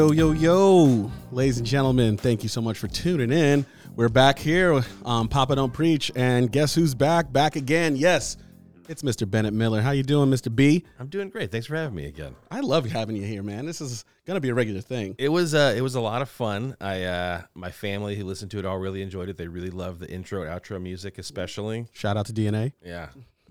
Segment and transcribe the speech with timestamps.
[0.00, 3.66] Yo, yo, yo, ladies and gentlemen, thank you so much for tuning in.
[3.96, 7.30] We're back here on Papa Don't Preach, and guess who's back?
[7.30, 7.96] Back again.
[7.96, 8.38] Yes,
[8.88, 9.30] it's Mr.
[9.30, 9.82] Bennett Miller.
[9.82, 10.56] How you doing, Mr.
[10.56, 10.86] B?
[10.98, 11.52] I'm doing great.
[11.52, 12.34] Thanks for having me again.
[12.50, 13.66] I love having you here, man.
[13.66, 15.16] This is gonna be a regular thing.
[15.18, 16.78] It was uh, it was a lot of fun.
[16.80, 19.36] I uh, my family who listened to it all really enjoyed it.
[19.36, 21.88] They really loved the intro outro music, especially.
[21.92, 22.72] Shout out to DNA.
[22.82, 23.10] Yeah,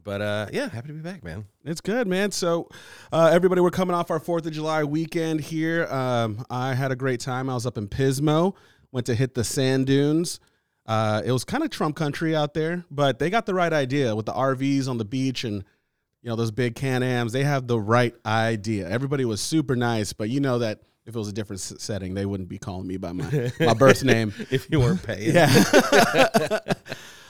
[0.09, 1.45] but uh, yeah, happy to be back, man.
[1.63, 2.31] It's good, man.
[2.31, 2.68] So,
[3.12, 5.85] uh, everybody, we're coming off our Fourth of July weekend here.
[5.85, 7.48] Um, I had a great time.
[7.48, 8.55] I was up in Pismo,
[8.91, 10.40] went to hit the sand dunes.
[10.88, 14.16] Uh, it was kind of Trump country out there, but they got the right idea
[14.16, 15.63] with the RVs on the beach and
[16.23, 17.32] you know those big Can-Ams.
[17.32, 18.90] They have the right idea.
[18.90, 22.26] Everybody was super nice, but you know that if it was a different setting, they
[22.26, 24.34] wouldn't be calling me by my my birth name.
[24.49, 25.54] If you weren't paying, Yeah.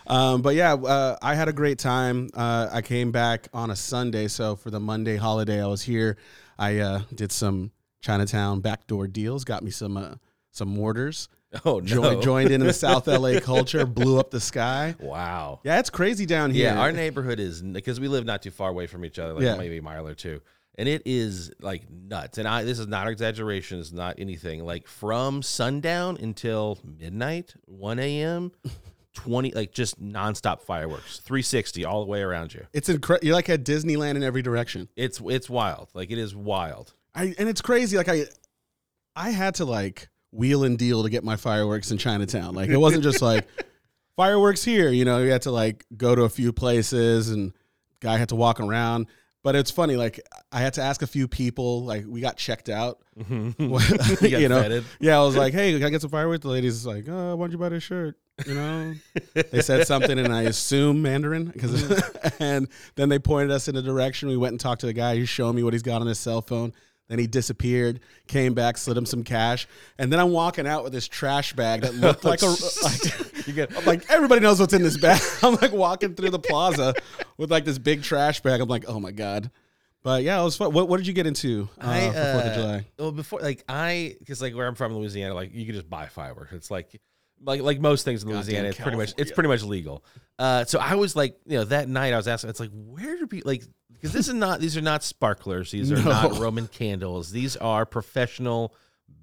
[0.10, 2.30] um, but yeah, uh, I had a great time.
[2.34, 6.18] Uh, I came back on a Sunday, so for the Monday holiday, I was here.
[6.58, 7.72] I uh, did some
[8.02, 10.16] Chinatown backdoor deals, got me some uh,
[10.52, 11.28] some mortars.
[11.66, 11.84] Oh no!
[11.84, 14.94] Jo- joined in the South LA culture, blew up the sky.
[15.00, 15.60] wow.
[15.64, 16.66] Yeah, it's crazy down here.
[16.72, 19.42] Yeah, our neighborhood is because we live not too far away from each other, like
[19.44, 19.56] Yeah.
[19.56, 20.42] maybe a mile or two,
[20.76, 22.38] and it is like nuts.
[22.38, 24.64] And I this is not exaggeration, it's not anything.
[24.64, 28.52] Like from sundown until midnight, one a.m.,
[29.14, 32.66] twenty like just nonstop fireworks, three sixty all the way around you.
[32.74, 33.26] it's incredible.
[33.26, 34.90] You're like at Disneyland in every direction.
[34.96, 35.90] It's it's wild.
[35.94, 36.94] Like it is wild.
[37.16, 37.98] I and it's crazy.
[37.98, 38.26] Like I,
[39.16, 42.54] I had to like wheel and deal to get my fireworks in Chinatown.
[42.54, 43.48] Like it wasn't just like
[44.16, 44.90] fireworks here.
[44.90, 47.54] You know, you had to like go to a few places, and
[48.00, 49.08] guy had to walk around.
[49.42, 49.96] But it's funny.
[49.96, 50.20] Like
[50.52, 51.84] I had to ask a few people.
[51.86, 53.00] Like we got checked out.
[53.18, 54.26] Mm-hmm.
[54.26, 54.84] you you know, vetted.
[55.00, 55.18] yeah.
[55.18, 57.52] I was like, "Hey, can I get some fireworks?" The lady's like, "Oh, why don't
[57.52, 58.94] you buy this shirt?" You know,
[59.34, 62.28] they said something, and I assume Mandarin because, mm-hmm.
[62.44, 64.30] and then they pointed us in a direction.
[64.30, 65.16] We went and talked to the guy.
[65.16, 66.74] He's showing me what he's got on his cell phone.
[67.10, 70.94] Then he disappeared, came back, slid him some cash, and then I'm walking out with
[70.94, 72.46] this trash bag that looked like a
[72.84, 75.20] like, You get I'm like everybody knows what's in this bag.
[75.44, 76.94] I'm like walking through the plaza
[77.38, 78.62] with like this big trash bag.
[78.62, 79.52] I'm like, oh my god.
[80.02, 80.72] But yeah, it was fun.
[80.72, 82.88] What, what did you get into uh, I, for Fourth of uh, July?
[82.98, 86.06] Well, before like I, because like where I'm from, Louisiana, like you can just buy
[86.06, 86.54] fireworks.
[86.54, 87.02] It's like,
[87.44, 90.06] like like most things in Louisiana, it's pretty much it's pretty much legal.
[90.38, 93.18] Uh, so I was like, you know, that night I was asking, it's like, where
[93.18, 93.64] do people like?
[94.00, 95.72] Because this is not these are not sparklers.
[95.72, 96.04] These are No.
[96.04, 97.32] not Roman candles.
[97.32, 98.74] These are professional.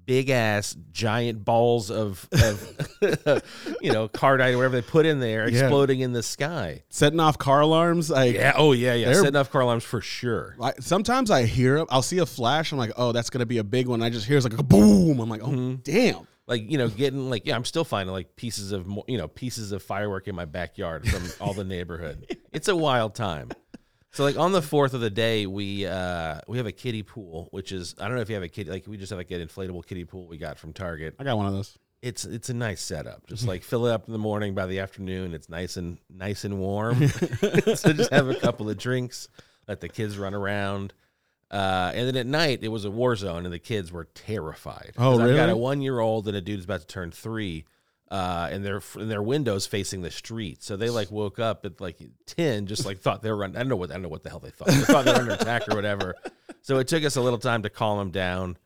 [0.05, 2.77] Big ass giant balls of, of
[3.81, 5.61] you know, cordite or whatever they put in there Yeah.
[5.63, 6.83] exploding in the sky.
[6.89, 8.09] Setting off car alarms.
[8.09, 8.53] Like Yeah.
[8.55, 8.93] Oh yeah.
[8.93, 9.13] Yeah.
[9.13, 10.55] Setting off car alarms for sure.
[10.57, 11.85] Like sometimes I hear.
[11.89, 12.71] I'll see a flash.
[12.71, 14.01] I'm like, oh, that's gonna be a big one.
[14.01, 15.19] I just hear it's like a boom.
[15.19, 15.75] I'm like, oh, Mm-hmm.
[15.83, 16.27] damn.
[16.47, 19.73] like you know getting like yeah i'm still finding like pieces of you know pieces
[19.73, 23.49] of firework in my backyard from all the neighborhood it's a wild time
[24.17, 27.47] so like on the fourth of the day we uh we have a kiddie pool
[27.51, 29.31] which is i don't know if you have a kiddie like we just have like
[29.31, 31.15] an inflatable kiddie pool we got from target.
[31.19, 31.77] I got one of those.
[32.01, 33.27] it's it's a nice setup.
[33.27, 35.33] Just like fill it up in the morning by the afternoon.
[35.33, 37.07] It's nice and nice and warm.
[37.75, 39.27] So just have a couple of drinks
[39.67, 40.93] let the kids run around.
[41.49, 44.93] Uh, and then at night it was a war zone and the kids were terrified.
[44.97, 47.11] Oh, 'Cause I've got a one year old and a dude who's about to turn
[47.11, 47.65] three,
[48.09, 50.63] uh, and their and their windows facing the street.
[50.63, 53.57] So they like woke up at like ten, just like thought they were running.
[53.57, 54.67] I don't know what I don't know what the hell they thought.
[54.67, 56.15] They thought they were under attack or whatever.
[56.61, 58.57] So it took us a little time to calm them down.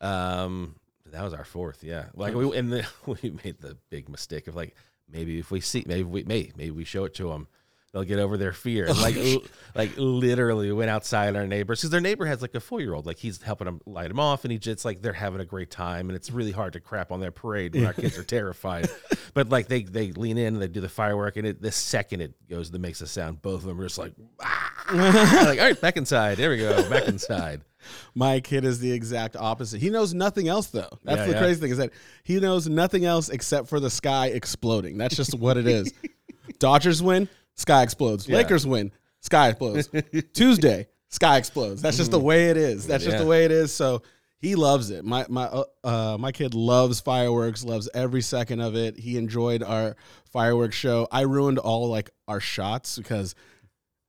[0.00, 2.06] Um, that was our fourth, yeah.
[2.14, 4.74] Like we and then we made the big mistake of like
[5.08, 7.48] maybe if we see maybe we may maybe we show it to them.
[7.92, 8.86] They'll get over their fear.
[8.92, 9.42] Like, l-
[9.74, 12.94] like literally, we went outside our neighbors because their neighbor has like a four year
[12.94, 13.04] old.
[13.04, 15.70] Like he's helping them light them off, and he just like they're having a great
[15.72, 16.08] time.
[16.08, 18.88] And it's really hard to crap on their parade when our kids are terrified.
[19.32, 22.20] But like they they lean in, and they do the firework, and it, the second
[22.20, 23.40] it goes, that makes a sound.
[23.42, 24.12] Both of them are just like,
[24.42, 26.36] "Ah." like all right, back inside.
[26.36, 27.60] There we go, back inside.
[28.16, 29.80] My kid is the exact opposite.
[29.80, 30.88] He knows nothing else though.
[31.04, 31.38] That's Yeah, the yeah.
[31.38, 31.90] crazy thing is that
[32.24, 34.98] he knows nothing else except for the sky exploding.
[34.98, 35.92] That's just what it is.
[36.58, 37.28] Dodgers win,
[37.60, 38.28] sky explodes.
[38.28, 38.90] Lakers win,
[39.20, 39.88] sky explodes.
[40.32, 41.82] Tuesday, sky explodes.
[41.82, 42.86] That's just the way it is.
[42.86, 43.72] That's just the way it is.
[43.72, 44.02] So
[44.38, 45.04] he loves it.
[45.04, 47.64] My my uh, uh, my kid loves fireworks.
[47.64, 48.98] Loves every second of it.
[48.98, 49.96] He enjoyed our
[50.32, 51.06] fireworks show.
[51.12, 53.34] I ruined all like our shots because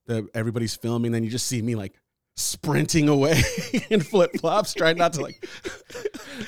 [0.06, 1.12] the everybody's filming.
[1.12, 1.94] Then you just see me like
[2.38, 3.42] sprinting away
[3.90, 5.48] in flip flops, trying not to like.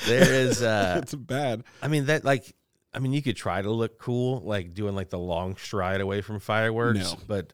[0.06, 1.64] There is, uh, it's bad.
[1.82, 2.56] I mean that like,
[2.94, 6.22] I mean you could try to look cool, like doing like the long stride away
[6.22, 7.18] from fireworks, No.
[7.28, 7.54] but.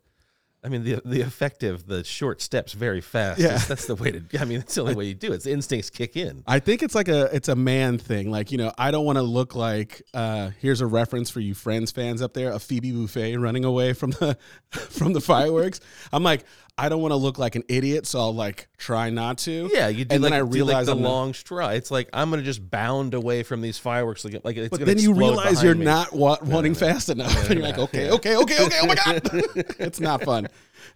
[0.62, 3.40] I mean the the effective the short steps very fast.
[3.40, 3.48] Yeah.
[3.52, 4.22] That's, that's the way to.
[4.42, 5.36] I mean that's the only way you do it.
[5.36, 6.44] It's instincts kick in.
[6.46, 8.30] I think it's like a it's a man thing.
[8.30, 10.02] Like you know, I don't want to look like.
[10.14, 13.94] Uh, here's a reference for you Friends fans up there: a Phoebe Buffay running away
[13.94, 14.38] from the
[14.72, 15.80] from the fireworks.
[16.12, 16.44] I'm like,
[16.80, 19.70] I don't want to look like an idiot, so I'll like try not to.
[19.74, 21.70] Yeah, you do And like, then I do, like, realize the I'm long straw.
[21.70, 24.24] It's like I'm gonna just bound away from these fireworks.
[24.24, 25.86] Like, like it's But then you realize you're me.
[25.86, 28.80] not wa- wanting fast enough, and you're like, okay, okay, okay, okay.
[28.82, 29.22] Oh my god,
[29.80, 30.48] it's not fun.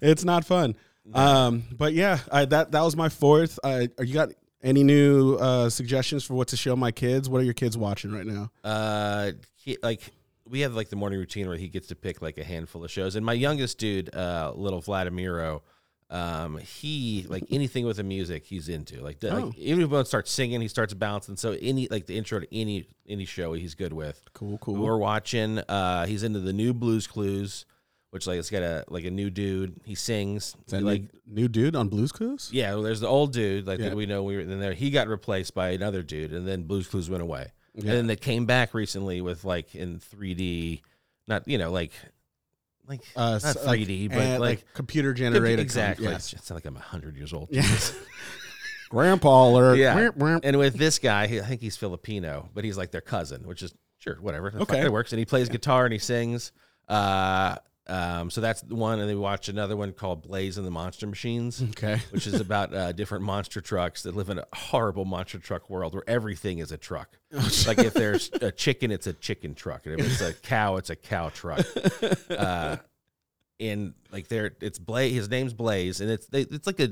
[0.02, 0.76] It's not fun.
[1.14, 3.60] Um, but yeah, I, that that was my fourth.
[3.64, 4.30] Uh, are you got
[4.64, 7.30] any new uh, suggestions for what to show my kids?
[7.30, 8.52] What are your kids watching right now?
[8.64, 10.02] Uh, he, like
[10.48, 12.90] we have like the morning routine where he gets to pick like a handful of
[12.92, 15.62] shows, and my youngest dude, uh, little Vladimiro,
[16.14, 19.02] um, he like anything with the music he's into.
[19.02, 19.28] Like, Oh.
[19.30, 21.36] like even if he starts singing, he starts bouncing.
[21.36, 24.22] So any like the intro to any any show he's good with.
[24.34, 24.76] Cool, cool.
[24.76, 25.58] We're watching.
[25.60, 27.66] Uh, he's into the new Blues Clues,
[28.12, 29.82] which like it's got a like a new dude.
[29.86, 30.56] He sings.
[30.68, 32.50] Is that like like new dude on Blues Clues?
[32.54, 33.90] yeah, well, there's the old dude like Yeah.
[33.90, 34.74] that we know we were in there.
[34.74, 37.48] He got replaced by another dude, and then Blues Clues went away.
[37.74, 37.82] Yeah.
[37.82, 40.82] And then they came back recently with like in 3D,
[41.28, 41.92] not you know like
[42.88, 45.60] like Uh, not like, 3D, but and, like, computer generated.
[45.60, 46.06] exactly.
[46.08, 46.34] Yes.
[46.34, 47.50] It's not like I'm hundred years old.
[47.52, 47.64] Yeah.
[48.90, 49.78] Grandpa alert.
[49.78, 49.96] Yeah.
[49.96, 50.46] Wimp, wimp.
[50.46, 53.74] And with this guy, I think he's Filipino, but he's like their cousin, which is
[54.00, 54.52] sure whatever.
[54.52, 54.76] That's Okay.
[54.76, 55.12] fine, it works.
[55.12, 56.52] And he plays guitar and he sings.
[56.88, 57.56] Uh,
[57.88, 60.72] um, so that's the one, and then we watch another one called Blaze and the
[60.72, 61.62] Monster Machines.
[61.62, 62.00] Okay.
[62.12, 65.94] which is about uh, different monster trucks that live in a horrible monster truck world
[65.94, 67.18] where everything is a truck.
[67.68, 70.90] like if there's a chicken, it's a chicken truck, and if it's a cow, it's
[70.90, 71.66] a cow truck.
[72.30, 72.78] Uh,
[73.60, 75.14] and like there, it's Blaze.
[75.16, 76.90] His name's Blaze, and it's they, it's like a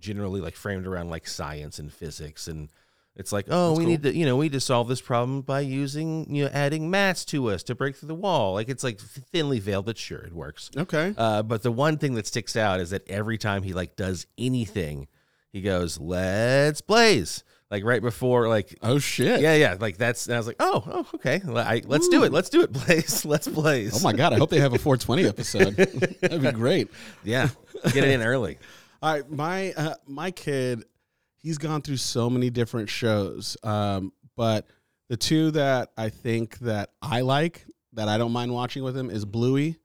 [0.00, 2.70] generally like framed around like science and physics and.
[3.18, 3.90] It's like, oh, That's we cool.
[3.90, 6.88] need to, you know, we need to solve this problem by using, you know, adding
[6.88, 8.54] mats to us to break through the wall.
[8.54, 10.70] Like it's like thinly veiled, but sure, it works.
[10.76, 11.14] Okay.
[11.18, 14.26] Uh, but the one thing that sticks out is that every time he like does
[14.38, 15.08] anything,
[15.52, 19.40] he goes, "Let's blaze!" Like right before, like Oh shit.
[19.40, 20.26] yeah, yeah, like that's.
[20.26, 22.32] And I was like, "Oh, oh, okay, I, let's do it.
[22.32, 23.24] Let's do it, blaze.
[23.24, 24.32] Let's blaze." Oh my god.
[24.32, 25.74] I hope they have a 420 episode.
[26.20, 26.88] That'd be great.
[27.24, 27.48] yeah,
[27.92, 28.58] get it in early.
[29.02, 30.84] All right, my uh, my kid,
[31.48, 34.66] he's gone through so many different shows, um, but
[35.08, 37.64] the two that I think that I like
[37.94, 39.78] that I don't mind watching with him is Bluey,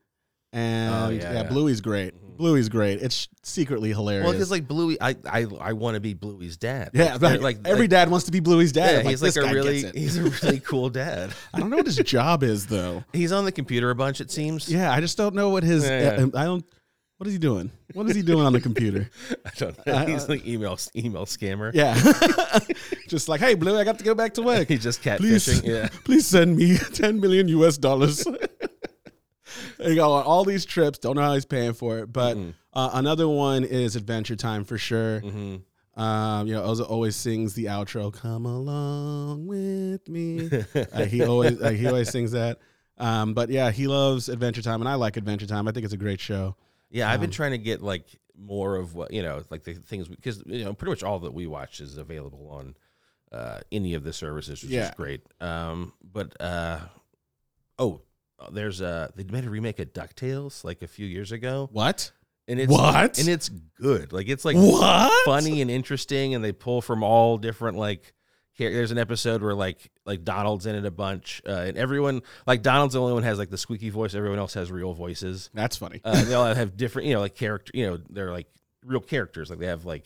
[0.52, 1.44] and Oh, yeah, yeah, yeah.
[1.44, 2.14] Bluey's great.
[2.38, 3.02] Bluey's great.
[3.02, 4.26] It's secretly hilarious.
[4.26, 6.90] Well, because like Bluey, I I, I want to be Bluey's dad.
[6.94, 9.06] yeah, like, like every dad wants to be Bluey's dad.
[9.06, 11.32] Yeah, he's like a really he's a really cool dad.
[11.54, 13.04] I don't know what his job is though.
[13.14, 14.20] He's on the computer a bunch.
[14.20, 14.68] It seems.
[14.68, 15.86] Yeah, I just don't know what his.
[15.86, 16.66] I don't.
[17.24, 17.72] What is he doing?
[17.94, 19.10] What is he doing on the computer?
[19.46, 19.94] I don't know.
[19.94, 21.72] Uh, He's like email email scammer.
[21.74, 21.96] Yeah,
[23.08, 24.68] just like, hey, Blue, I got to go back to work.
[24.68, 25.64] He's just Please, catfishing.
[25.64, 25.88] Yeah.
[26.04, 28.26] please send me 10 million US dollars.
[29.80, 31.00] you go on all these trips.
[31.00, 32.12] Don't know how he's paying for it.
[32.12, 32.54] But Mhm.
[32.74, 35.22] uh, another one is Adventure Time for sure.
[35.22, 35.56] hmm
[35.96, 40.50] Um, you know, Oza always sings the outro, "Come along with me."
[40.92, 42.58] Uh, he always uh, he always sings that.
[42.98, 45.70] Um, but yeah, he loves Adventure Time, and I like Adventure Time.
[45.70, 46.58] I think it's a great show.
[46.94, 48.06] Yeah, I've been Um, trying to get like
[48.38, 51.34] more of what you know, like the things because you know pretty much all that
[51.34, 52.76] we watch is available on
[53.32, 54.90] uh, any of the services, which Yeah.
[54.90, 55.22] is great.
[55.42, 56.80] Um, but uh,
[57.80, 58.02] oh,
[58.52, 62.12] there's a they made a remake of Ducktales like a few years ago, What?
[62.48, 63.18] and it's What?
[63.18, 64.14] and it's good.
[64.14, 65.26] Like it's like What?
[65.26, 68.14] funny and interesting, and they pull from all different like.
[68.58, 72.22] Char- There's an episode where like like Donald's in it a bunch, uh, and everyone
[72.48, 74.16] like Donald's the only one has like the squeaky voice.
[74.16, 75.50] Everyone else has real voices.
[75.54, 76.02] That's funny.
[76.04, 77.72] Uh, they all have different, you know, like character.
[77.76, 78.48] You know, they're like
[78.86, 79.50] real characters.
[79.50, 80.06] Like they have like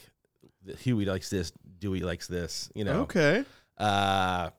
[0.79, 2.69] Huey likes this, Dewey likes this.
[2.75, 3.01] You know.
[3.01, 3.45] okay.
[3.77, 4.49] Uh,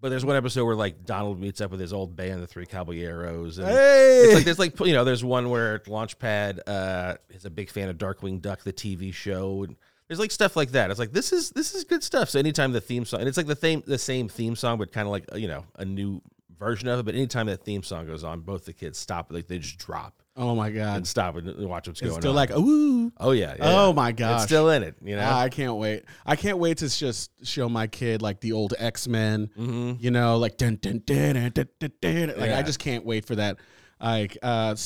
[0.00, 2.66] but there's one episode where like Donald meets up with his old band, the Three
[2.66, 4.20] Caballeros, and Hey.
[4.26, 7.88] it's like there's like you know there's one where Launchpad uh, is a big fan
[7.88, 9.74] of Darkwing Duck, the TV show, and
[10.08, 10.90] there's like stuff like that.
[10.90, 12.30] It's like this is this is good stuff.
[12.30, 14.92] So anytime the theme song, and it's like the same the same theme song, but
[14.92, 16.20] kind of like you know a new
[16.58, 17.04] version of it.
[17.04, 20.14] But anytime that theme song goes on, both the kids stop, like they just drop
[20.40, 20.96] oh my god.
[20.98, 22.36] and stop and watch what's It's going still on.
[22.36, 23.12] like ooh.
[23.18, 23.92] oh yeah, yeah, Oh yeah.
[23.94, 24.34] my god!
[24.36, 24.94] it's still in it.
[25.04, 25.22] You know.
[25.24, 26.04] Ah, I can't wait.
[26.24, 29.50] I can't wait to just show my kid like the old X Men.
[29.56, 31.90] hmm You know, like dun dun dun dun dun dun.
[32.00, 32.34] dun.
[32.38, 33.56] Like I just can't wait for that.
[34.00, 34.76] Like, uh,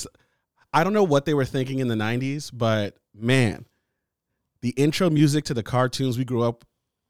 [0.72, 3.66] I don't know what they were thinking in the '90s, but man,
[4.62, 6.64] the intro music to the cartoons we grew up.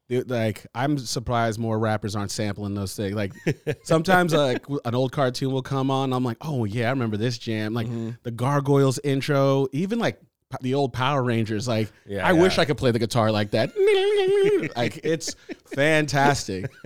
[0.09, 3.15] it- Like I'm surprised more rappers aren't sampling those things.
[3.15, 3.33] Like
[3.83, 6.11] sometimes like an old cartoon will come on.
[6.13, 7.73] I'm like, oh yeah, I remember this jam.
[7.73, 8.17] Like Mhm.
[8.23, 10.19] the Gargoyles intro, even like
[10.61, 11.67] the old Power Rangers.
[11.67, 12.57] Like Yeah, I wish.
[12.59, 13.71] I could play the guitar like that.
[14.75, 15.35] like it's
[15.75, 16.69] fantastic.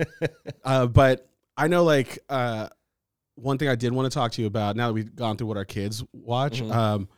[0.64, 2.68] Uh, but I know like uh,
[3.36, 5.46] one thing I did want to talk to you about now that we've gone through
[5.46, 6.60] what our kids watch.
[6.60, 6.72] Mhm.
[6.74, 7.08] Um,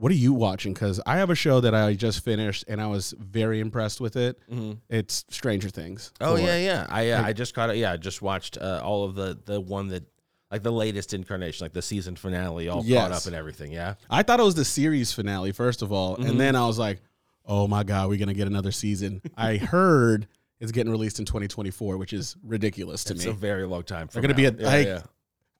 [0.00, 0.72] what are you watching?
[0.72, 4.16] Because I have a show that I just finished and I was very impressed with
[4.16, 4.38] it.
[4.50, 4.78] Mhm.
[4.88, 6.10] It's Stranger Things.
[6.20, 6.86] Oh yeah, yeah.
[6.88, 7.76] I uh, Like- I just caught it.
[7.76, 10.04] Yeah, I just watched uh, all of the the one that
[10.50, 13.72] like the latest incarnation, like the season finale, all caught up and everything.
[13.72, 13.94] Yeah.
[14.08, 16.30] I thought it was the series finale first of all, Mhm.
[16.30, 17.00] and then I was like,
[17.44, 20.26] "Oh my god, we're gonna get another season." I heard
[20.60, 23.30] it's getting released in 2024, which is ridiculous to It's me.
[23.30, 24.08] It's a very long time.
[24.08, 24.48] From gonna be now.
[24.48, 25.02] a- yeah, like- yeah.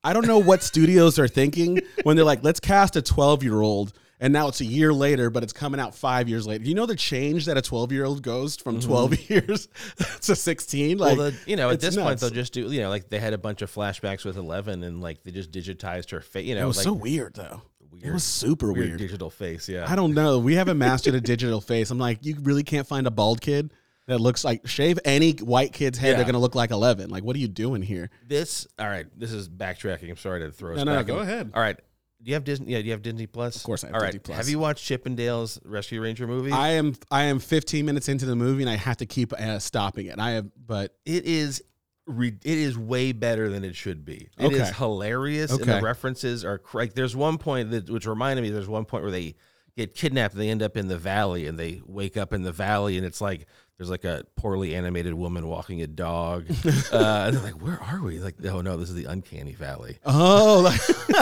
[0.03, 3.61] I don't know what studios are thinking when they're like, "Let's cast a 12 year
[3.61, 6.63] old," and now it's a year later, but it's coming out five years later.
[6.63, 8.89] Do you know the change that a 12 year old goes from mm-hmm.
[8.89, 9.69] 12 years
[10.23, 10.99] to 16.
[10.99, 13.19] Like, well, the, you know, at this point they'll just do, you know, like they
[13.19, 16.47] had a bunch of flashbacks with Eleven, and like they just digitized her face.
[16.47, 17.63] You know, it was like so weird though.
[17.91, 18.99] weird, It was super weird, weird.
[18.99, 19.69] digital face.
[19.69, 19.91] Yeah.
[19.91, 20.39] I don't know.
[20.39, 21.91] We haven't mastered a digital face.
[21.91, 23.73] I'm like, you really can't find a bald kid
[24.07, 26.11] that looks like shave any white kid's head.
[26.11, 26.17] Yeah.
[26.17, 27.09] They're gonna look like 11.
[27.11, 28.11] Like, what are you doing here?
[28.27, 28.67] This.
[28.79, 29.07] All right.
[29.17, 30.11] This is backtracking.
[30.11, 31.29] I'm sorry to throw no, no, go in.
[31.29, 31.53] ahead.
[31.55, 31.79] All right.
[32.23, 32.73] Do you have Disney?
[32.73, 32.79] Yeah.
[32.81, 33.57] Do you have Disney Plus?
[33.57, 34.09] Of course I have All right.
[34.09, 34.37] Disney Plus.
[34.37, 36.53] Have you watched Chippendales Rescue Ranger movie?
[36.53, 39.59] I am I am 15 minutes into the movie and I have to keep uh,
[39.59, 40.19] stopping it.
[40.19, 41.63] I have, but it is
[42.07, 44.29] re- it is way better than it should be.
[44.39, 44.73] It is Okay.
[44.77, 48.85] hilarious and the references are like there's one point that which reminded me there's one
[48.85, 49.35] point where they
[49.77, 52.53] get kidnapped and they end up in the valley and they wake up in the
[52.53, 53.47] valley and it's like
[53.79, 56.45] there's like a poorly animated woman walking a dog
[56.93, 59.99] uh, and they're like where are we like oh no this is the uncanny valley
[60.05, 60.81] oh, like,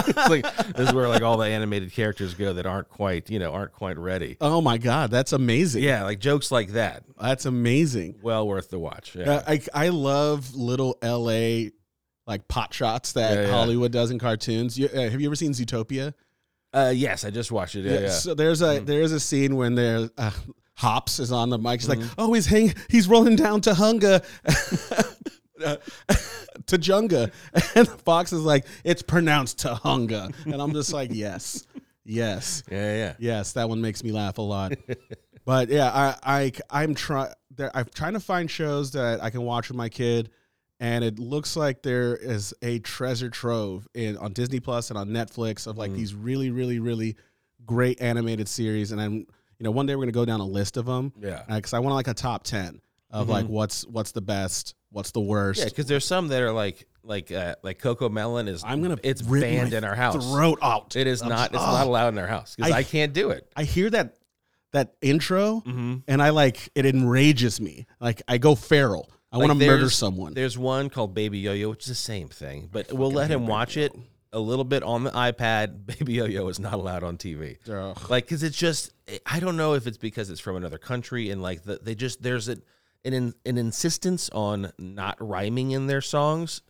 [0.08, 3.38] it's like this is where like all the animated characters go that aren't quite you
[3.38, 5.82] know aren't quite ready oh my god, that's amazing.
[5.82, 8.16] yeah like jokes like that that's amazing.
[8.22, 11.70] well worth the watch yeah Uh, I I love little LA
[12.26, 13.50] like pot shots that Yeah, yeah.
[13.50, 14.78] Hollywood does in cartoons.
[14.78, 16.12] You, uh, have you ever seen Zootopia?
[16.72, 18.08] Uh, yes I just watched it yeah, yeah.
[18.10, 20.30] So there's a there's a scene when there uh,
[20.74, 21.80] Hopps is on the mic.
[21.80, 22.02] He's Mm-hmm.
[22.02, 24.22] like, "Oh, he's hang he's rolling down to Hunga."
[25.64, 25.76] uh,
[26.66, 27.32] to Junga
[27.74, 31.66] and Fox is like it's pronounced to Hunga and I'm just like yes
[32.04, 34.72] yes yeah yeah yes that one makes me laugh a lot
[35.44, 39.42] but yeah I I I'm trying there I'm trying to find shows that I can
[39.42, 40.30] watch with my kid
[40.80, 45.08] and it looks like there is a treasure trove in on Disney Plus and on
[45.08, 45.78] Netflix of Mm.
[45.78, 47.16] like these really really really
[47.66, 49.26] great animated series and I'm you
[49.60, 51.94] know one day we're gonna go down a list of them yeah because I want
[51.94, 52.80] like a top ten
[53.10, 55.66] of like what's what's the best what's the worst Mm-hmm.
[55.66, 58.62] Yeah, because there's some that are like like uh, like Coco Melon is.
[58.64, 60.30] I'm gonna It's banned in our house.
[60.30, 61.52] throat out It is I'm not.
[61.52, 61.72] just- It's oh.
[61.78, 63.50] not allowed in our house because I- I, can't do it.
[63.56, 64.16] I hear that
[64.72, 65.94] that intro Mm-hmm.
[66.06, 70.34] and I like it enrages me like I go feral I want to murder someone
[70.34, 73.76] There's one called Baby Yo-Yo, which is the same thing, but we'll let him watch
[73.76, 73.92] it
[74.32, 75.86] a little bit on the iPad.
[75.98, 77.58] Baby Yo-Yo is not allowed on TV.
[77.70, 78.10] Ugh.
[78.10, 78.92] Like, because it's just,
[79.26, 82.22] I don't know if it's because it's from another country and like the, they just
[82.22, 82.56] there's a,
[83.04, 86.62] an an insistence on not rhyming in their songs,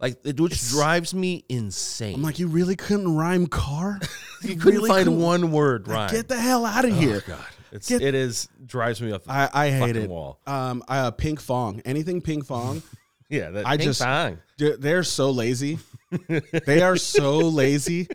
[0.00, 2.14] like it, which drives me insane.
[2.16, 4.00] I'm like you really couldn't rhyme car
[4.42, 6.10] you couldn't really find couldn't- one word rhyme.
[6.10, 7.44] get the hell out of Oh, here God,
[7.74, 9.24] it's Get- it is drives me off.
[9.24, 10.40] The, I, I hate it wall.
[10.46, 12.82] um uh, pink fong anything pink fong
[13.28, 14.38] yeah, that I ping just- pong.
[14.56, 15.78] Dude, they're so lazy.
[16.66, 18.08] they are so lazy.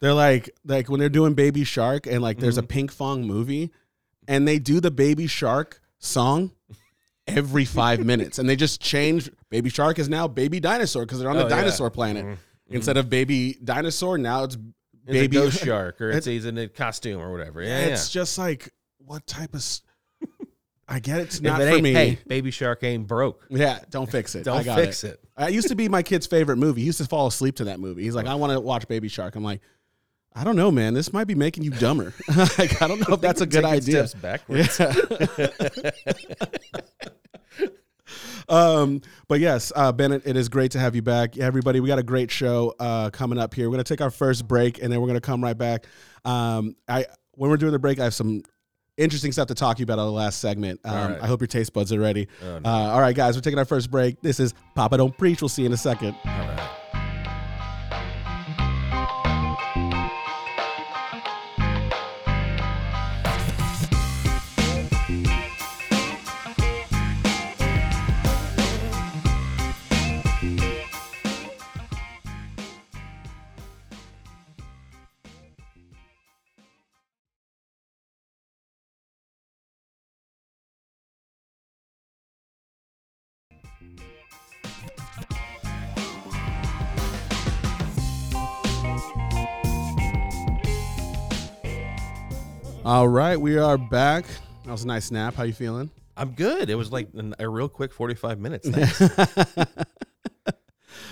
[0.00, 2.68] They're like like when they're doing Baby Shark and like there's a Mm-hmm.
[2.68, 3.72] Pink Fong movie
[4.28, 6.52] and they do the Baby Shark song
[7.26, 11.30] every 5 minutes and they just change Baby Shark is now Baby Dinosaur because they're
[11.30, 11.56] on Oh, the yeah.
[11.56, 12.38] dinosaur planet.
[12.68, 16.44] Instead of Baby Dinosaur now it's It's Baby a ghost shark, or it's It- he's
[16.44, 17.62] in a costume or whatever.
[17.62, 17.86] Yeah, yeah.
[17.86, 18.70] It's just like
[19.08, 19.64] what type of
[20.86, 21.92] I get it's not it for me.
[21.92, 23.44] hey, baby shark ain't broke.
[23.50, 24.44] Yeah, don't fix it.
[24.44, 25.20] Don't fix it.
[25.38, 26.80] it used to be my kid's favorite movie.
[26.82, 28.02] He used to fall asleep to that movie.
[28.02, 29.34] He's like, I want to watch Baby Shark.
[29.34, 29.60] I'm like,
[30.34, 30.94] I don't know, man.
[30.94, 32.14] This might be making you dumber.
[32.58, 34.06] like, I don't know if that's a good idea.
[34.06, 34.80] Steps backwards.
[38.48, 41.36] Um, but yes, uh, Bennett, it is great to have you back.
[41.36, 43.68] Everybody, we got a great show uh, coming up here.
[43.68, 45.84] We're gonna take our first break, and then we're gonna come right back.
[46.24, 48.42] Um, I when we're doing the break, I have some
[48.98, 50.80] interesting stuff to talk to you about on the last segment.
[50.84, 51.22] Um, right.
[51.22, 52.28] I hope your taste buds are ready.
[52.42, 52.68] Oh, no.
[52.68, 54.20] uh, all right, guys, we're taking our first break.
[54.20, 55.40] This is Papa Don't Preach.
[55.40, 56.14] We'll see you in a second.
[92.88, 93.38] All right.
[93.38, 94.24] We are back.
[94.64, 95.34] That was a nice nap.
[95.34, 95.90] How you feeling?
[96.16, 96.70] I'm good.
[96.70, 98.66] It was like an, a real quick 45 minutes.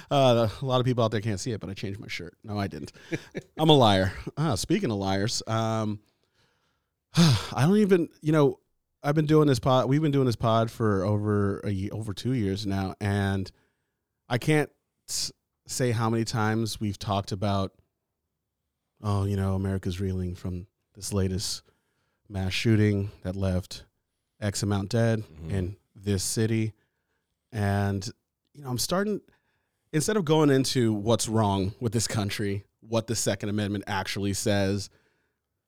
[0.08, 2.36] Uh, a lot of people out there can't see it, but I changed my shirt.
[2.44, 2.92] No, I didn't.
[3.58, 4.12] I'm a liar.
[4.36, 5.98] Ah, speaking of liars, um,
[7.16, 8.08] I don't even.
[8.20, 8.60] You know,
[9.02, 9.88] I've been doing this pod.
[9.88, 13.50] We've been doing this pod for over a over two years now, and
[14.28, 14.70] I can't.
[15.66, 17.72] say how many times we've talked about,
[19.02, 21.62] oh, you know, America's reeling from this latest
[22.28, 23.84] mass shooting that left
[24.40, 25.50] X amount dead Mhm.
[25.50, 26.72] in this city.
[27.52, 28.08] And,
[28.54, 29.20] you know, I'm starting,
[29.92, 34.90] instead of going into what's wrong with this country, what the Second Amendment actually says,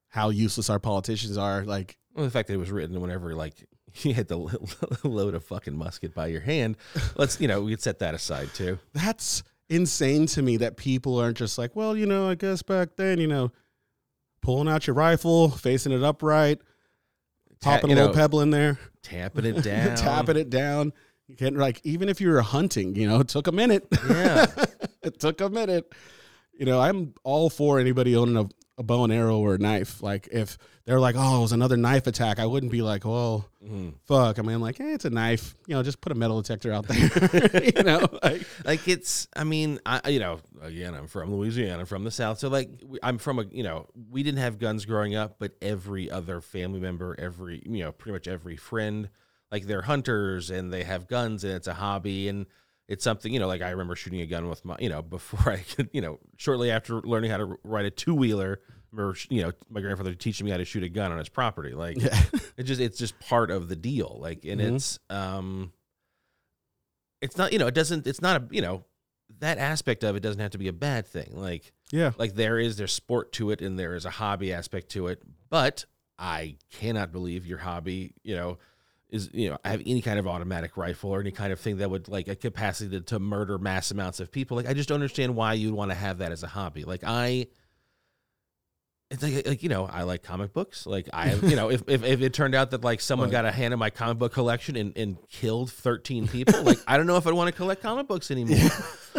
[0.08, 3.54] how useless our politicians are, like, Well, the fact that it was written whenever like
[4.02, 4.36] you had to
[5.04, 6.76] load a fucking musket by your hand,
[7.16, 8.78] let's you know we could set that aside too.
[8.92, 12.96] that's insane to me that people aren't just like, well, you know, I guess back
[12.96, 13.52] then, you know,
[14.40, 16.60] pulling out your rifle, facing it upright,
[17.60, 20.92] popping you a little know, pebble in there, tapping it down, tapping it down.
[21.26, 23.86] You can like even if you were hunting, you know, it took a minute.
[24.08, 24.46] Yeah.
[25.02, 25.92] it took a minute.
[26.58, 30.02] You know, I'm all for anybody owning a, a bow and arrow or a knife.
[30.02, 33.46] Like if they're like, oh, it was another knife attack, I wouldn't be like, well,
[33.62, 33.92] Mhm.
[34.06, 34.38] fuck.
[34.38, 35.54] I mean, I'm like, hey, it's a knife.
[35.66, 37.62] You know, just put a metal detector out there.
[37.76, 42.04] you know, like Like it's, I mean, I you know, again, I'm from Louisiana, from
[42.04, 42.70] the South, so like
[43.02, 46.80] I'm from a, you know, we didn't have guns growing up, but every other family
[46.80, 49.10] member, every, you know, pretty much every friend,
[49.52, 52.46] like they're hunters and they have guns and it's a hobby and
[52.88, 55.52] it's something, you know, like I remember shooting a gun with my, you know, before
[55.52, 58.60] I could, you know, shortly after learning how to ride a two wheeler.
[59.30, 61.72] You know, my grandfather teaching me how to shoot a gun on his property.
[61.72, 62.18] Like, yeah.
[62.56, 64.74] it just it's just part of the deal like and Mhm.
[64.76, 65.72] it's um
[67.20, 68.84] it's not you know it doesn't it's not a you know
[69.40, 72.12] that aspect of it doesn't have to be a bad thing like yeah.
[72.18, 75.22] like there is there's sport to it and there is a hobby aspect to it
[75.50, 75.84] but
[76.18, 78.58] i cannot believe your hobby you know
[79.10, 81.78] is you know I have any kind of automatic rifle or any kind of thing
[81.78, 84.88] that would like a capacity to, to murder mass amounts of people like i just
[84.88, 87.46] don't understand why you'd want to have that as a hobby like i
[89.22, 92.20] like, like you know i like comic books like i you know if, if, if
[92.20, 94.96] it turned out that like someone got a hand in my comic book collection and,
[94.96, 98.30] and killed 13 people like i don't know if i'd want to collect comic books
[98.30, 98.68] anymore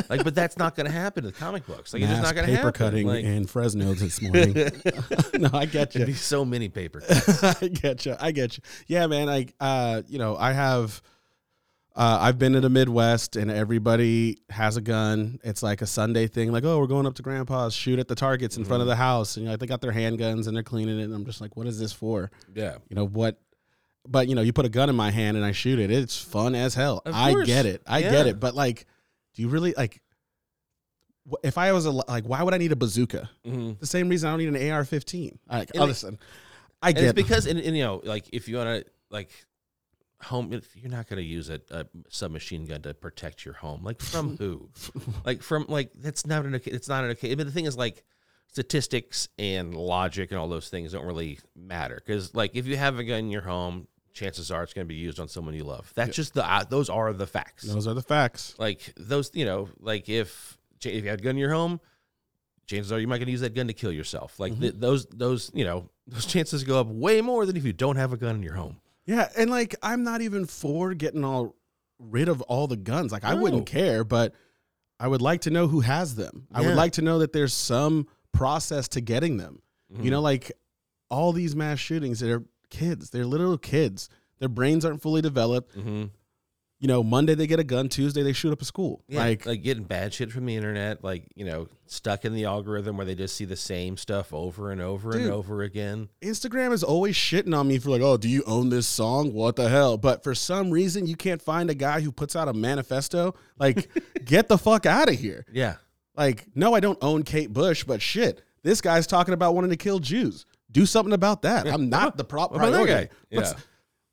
[0.10, 2.36] like but that's not going to happen with comic books like it's just Mass not
[2.36, 2.72] going to happen.
[2.72, 4.54] paper happen cutting like, in Fresno this morning.
[5.34, 6.06] no, I get you.
[6.06, 7.44] be so many paper cuts.
[7.44, 8.16] I get you.
[8.20, 8.64] I get you.
[8.88, 9.30] Yeah, man.
[9.30, 11.02] I, uh, you know, I have,
[12.00, 15.38] uh, I've been to the Midwest and everybody has a gun.
[15.44, 16.50] It's like a Sunday thing.
[16.52, 18.96] Like, oh, we're going up to grandpa's, shoot at the targets in front of the
[18.96, 19.36] house.
[19.36, 21.04] And you know, they got their handguns and they're cleaning it.
[21.04, 22.32] And I'm just like, what is this for?
[22.56, 22.78] Yeah.
[22.88, 23.42] You know, what?
[24.08, 25.92] But, you know, you put a gun in my hand and I shoot it.
[25.92, 27.02] It's fun as hell.
[27.06, 27.82] I get it.
[27.86, 28.12] I Yeah.
[28.12, 28.40] get it.
[28.40, 28.86] But like,
[29.36, 30.02] do you really like,
[31.44, 33.30] if I was a, like, why would I need a bazooka?
[33.44, 35.38] hmm The same reason I don't need an AR-15.
[35.52, 36.18] Like, listen,
[36.82, 39.32] I get it's because, and, and you know, like if you want to, like,
[40.22, 43.84] home, if you're not going to use a, a submachine gun to protect your home.
[43.84, 44.70] Like from who?
[45.26, 46.60] like from like that's not an.
[46.66, 47.12] It's not an.
[47.12, 48.04] Okay but the thing is, like,
[48.48, 53.00] statistics and logic and all those things don't really matter because, like, if you have
[53.00, 55.64] a gun in your home, chances are it's going to be used on someone you
[55.64, 55.92] love.
[55.96, 56.50] That's just the.
[56.50, 57.64] Uh, those are the facts.
[57.64, 58.56] those are the facts.
[58.58, 61.80] Like those, you know, like if if you had a gun in your home,
[62.68, 64.40] chances are you might gonna use that gun to kill yourself.
[64.40, 67.74] Like th- those those you know those chances go up way more than if you
[67.74, 68.78] don't have a gun in your home.
[69.10, 71.56] Yeah, and like I'm not even for getting all
[71.98, 73.12] rid of all the guns.
[73.12, 73.42] Like I No.
[73.42, 74.36] wouldn't care, but
[75.00, 76.48] I would like to know who has them.
[76.54, 79.62] I would like to know that there's some process to getting them.
[80.00, 80.52] You know, like
[81.10, 83.10] all these mass shootings, they're kids.
[83.10, 84.08] They're little kids.
[84.38, 85.74] Their brains aren't fully developed.
[85.74, 86.06] hmm
[86.80, 89.04] You know, Monday they get a gun, Tuesday they shoot up a school.
[89.08, 92.46] Yeah, like, like getting bad shit from the internet, like you know, stuck in the
[92.46, 95.24] algorithm where they just see the same stuff over and over Dude.
[95.24, 96.08] and over again.
[96.22, 99.34] Instagram is always shitting on me for like, oh, do you own this song?
[99.34, 99.98] What the hell?
[99.98, 103.36] But for some reason, you can't find a guy who puts out a manifesto.
[103.58, 103.90] Like,
[104.26, 105.46] get the fuck out of here.
[105.52, 105.76] Yeah,
[106.16, 109.78] Like, no, I don't own Kate Bush, but shit, this guy's talking about wanting to
[109.78, 110.46] kill Jews.
[110.72, 111.68] Do something about that.
[111.68, 113.10] I'm not the prop about that guy?
[113.30, 113.54] Yeah.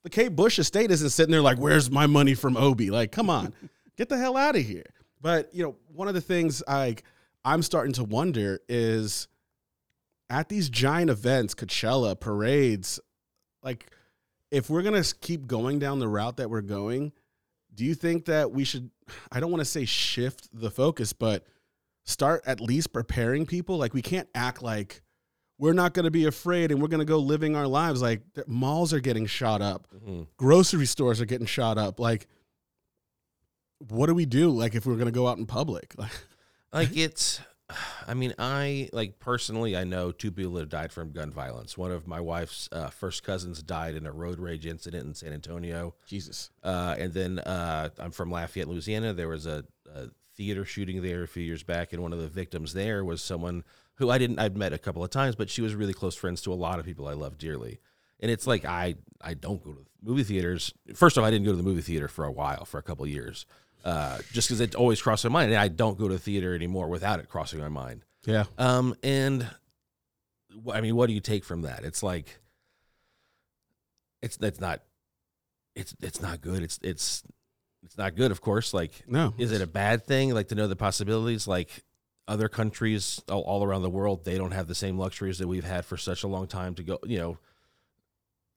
[0.07, 2.93] The Kate Bush estate isn't sitting there like, where's my money from Obi?
[2.93, 3.53] Like, come on,
[3.97, 4.85] get the hell out of here.
[5.21, 6.95] But you know, one of the things I
[7.45, 9.27] I'm starting to wonder is
[10.31, 13.01] at these giant events, Coachella, parades,
[13.65, 13.91] like
[14.53, 17.11] if we're gonna keep going down the route that we're going,
[17.75, 18.93] do you think that we should?
[19.33, 21.45] I don't want to say shift the focus, but
[22.05, 23.77] start at least preparing people.
[23.77, 25.03] Like we can't act like
[25.59, 28.03] we're not going to be afraid and we're going to go living our lives.
[28.03, 31.99] Like malls are getting shot up, hmm grocery stores are getting shot up.
[31.99, 32.27] Like,
[33.79, 34.51] what do we do?
[34.51, 36.11] Like if we're going to go out in public, like,
[36.73, 37.41] like it's.
[38.07, 41.77] I mean, I like personally, I know two people that have died from gun violence.
[41.77, 45.33] One of my wife's uh, first cousins died in a road rage incident in San
[45.33, 45.97] Antonio.
[46.07, 46.51] Jesus.
[46.63, 49.15] Uh, and then uh, I'm from Lafayette, Louisiana.
[49.15, 52.29] There was a, a theater shooting there a few years back, and one of the
[52.29, 53.65] victims there was someone
[53.97, 56.41] who I didn't I'd met a couple of times, but she was really close friends
[56.43, 57.81] to a lot of people I love dearly.
[58.21, 60.73] And it's like I I don't go to movie theaters.
[60.95, 63.05] First off, I didn't go to the movie theater for a while, for a couple
[63.05, 63.45] of years.
[63.85, 66.55] uh, just because it always crossed my mind, and I don't go to the theater
[66.55, 68.05] anymore without it crossing my mind.
[68.27, 68.45] Yeah.
[68.59, 69.47] Um, and
[70.73, 71.85] I mean, what do you take from that?
[71.85, 72.39] It's like
[74.23, 74.81] it's that's not
[75.75, 76.63] it's it's not good.
[76.63, 77.23] It's it's
[77.85, 78.31] it's not good.
[78.31, 79.35] Of course, like No.
[79.39, 80.35] is it a bad thing?
[80.35, 81.85] Like to know the possibilities, like
[82.29, 85.65] other countries all, all around the world, they don't have the same luxuries that we've
[85.65, 86.99] had for such a long time to go.
[87.05, 87.39] You know,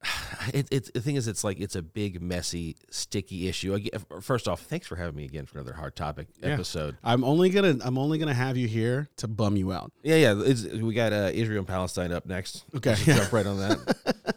[0.54, 3.78] it, it's the thing is, it's like it's a big, messy, sticky issue.
[4.22, 6.50] First off, thanks for having me again for another hard topic Yeah.
[6.50, 6.98] episode.
[7.04, 9.92] I'm only gonna I'm only gonna have you here to bum you out.
[10.04, 10.34] Yeah, yeah.
[10.46, 12.64] It's, we got uh, Israel and Palestine up next.
[12.76, 12.96] Okay.
[12.96, 13.98] Just jump right on that.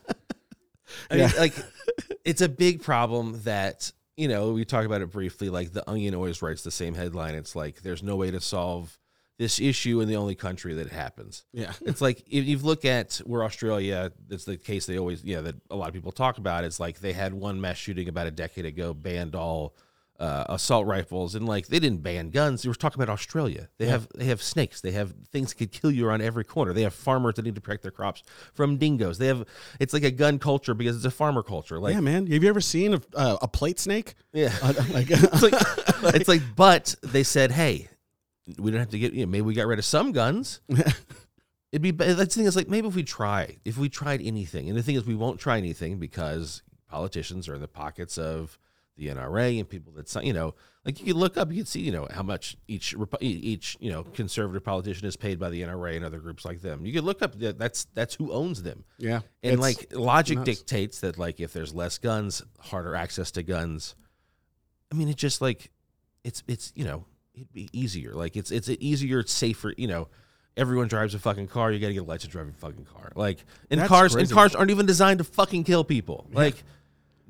[1.11, 1.41] I mean, Yeah.
[1.41, 1.55] like,
[2.25, 5.49] it's a big problem that you know we talked about it briefly.
[5.49, 7.35] Like, the Onion always writes the same headline.
[7.35, 8.99] It's like there's no way to solve
[9.43, 11.45] this issue in the only country that it happens.
[11.53, 11.73] Yeah.
[11.83, 15.57] It's like if you look at where Australia, it's the case they always, yeah, that
[15.69, 16.63] a lot of people talk about.
[16.63, 19.75] It's like they had one mass shooting about a decade ago, banned all
[20.21, 22.63] uh, assault rifles, and like they didn't ban guns.
[22.63, 23.69] They were talking about Australia.
[23.79, 24.81] They have they have snakes.
[24.81, 26.73] They have things that could kill you around every corner.
[26.73, 28.23] They have farmers that need to protect their crops
[28.55, 29.19] from dingoes.
[29.19, 29.45] They have
[29.81, 31.81] it's like a gun culture because it's a farmer culture.
[31.81, 32.29] Like yeah, man.
[32.29, 34.15] Have you ever seen a, uh, a plate snake?
[34.33, 35.55] yeah, Uh, like, it's like
[36.15, 37.89] it's like, but they said, hey,
[38.59, 39.13] we don't have to get.
[39.13, 40.61] You know, maybe we got rid of some guns.
[41.73, 44.69] It'd be that's the thing is like maybe if we try, if we tried anything,
[44.69, 48.59] and the thing is we won't try anything because politicians are in the pockets of
[48.99, 51.81] the NRA and people that you know, like you can look up, you can see
[51.81, 55.97] you know how much each each you know conservative politician is paid by the NRA
[55.97, 56.85] and other groups like them.
[56.85, 58.85] You can look up that that's that's who owns them.
[58.99, 59.21] yeah.
[59.43, 60.47] And like logic nuts.
[60.47, 63.95] dictates that like if there's less guns, harder access to guns.
[64.93, 65.71] I mean, it just like
[66.23, 68.15] it's it's you know it'd be easier.
[68.15, 69.73] Like it's it's easier, it's safer.
[69.77, 70.09] You know,
[70.57, 71.73] everyone drives a fucking car.
[71.73, 73.13] You got to get a license to drive a fucking car.
[73.15, 76.27] Like and That's cars and cars aren't even designed to fucking kill people.
[76.33, 76.63] Like.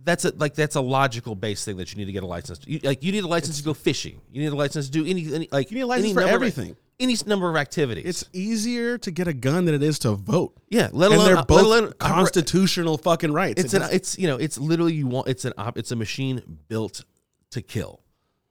[0.05, 2.59] That's a like that's a logical base thing that you need to get a license.
[2.59, 2.69] To.
[2.73, 4.21] You, like you need a license to go fishing.
[4.33, 6.29] You need a license to do any, any like You need a license for number
[6.31, 6.77] of- everything.
[6.99, 8.05] any number of activities.
[8.05, 10.57] It's easier to get a gun than it is to vote.
[10.71, 13.63] yeah, let and alone they're let both alone- constitutional fucking rights.
[13.63, 16.43] It's an it's you know it's literally you want it's an op, it's a machine
[16.67, 17.05] built
[17.53, 18.01] to kill.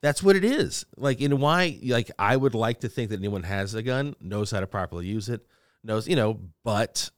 [0.01, 0.85] That's what it is.
[0.97, 4.51] Like in why like I would like to think that anyone has a gun knows
[4.51, 5.45] how to properly use it
[5.83, 7.09] knows you know but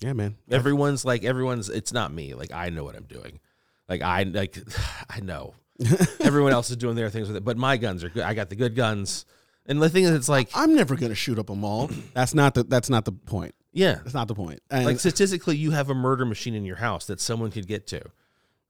[0.00, 0.36] yeah, man.
[0.50, 3.40] everyone's like everyone's it's not me like I know what I'm doing
[3.88, 4.58] like I like
[5.10, 5.54] I know
[6.20, 8.50] everyone else is doing their things with it but my guns are good I got
[8.50, 9.24] the good guns
[9.66, 11.90] and the thing is it's like I'm never gonna shoot up a mall.
[12.14, 13.54] That's not the that's not the point.
[13.72, 14.60] yeah That's not the point.
[14.70, 17.86] And like statistically you have a murder machine in your house that someone could get
[17.88, 18.02] to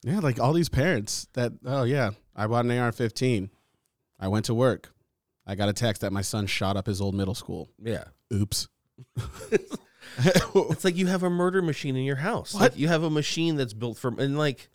[0.04, 3.48] yeah, like all these parents that oh yeah, I bought an AR-15.
[4.20, 4.92] I went to work.
[5.46, 7.68] I got a text that my son shot up his old middle school.
[7.82, 8.68] yeah Oops.
[10.16, 12.54] It's like you have a murder machine in your house.
[12.54, 12.60] What?
[12.60, 14.68] Like you have a machine that's built for and like.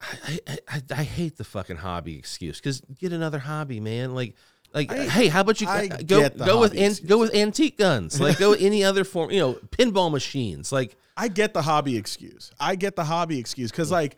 [0.00, 4.14] I, I, I, I hate the fucking hobby excuse because get another hobby, man.
[4.14, 4.34] Like,
[4.74, 8.20] like I- hey, how about you I go go with an, go with antique guns?
[8.20, 10.70] Like go with any other form, you know, pinball machines.
[10.70, 12.50] Like, I get the hobby excuse.
[12.58, 14.16] I get the hobby excuse because, like,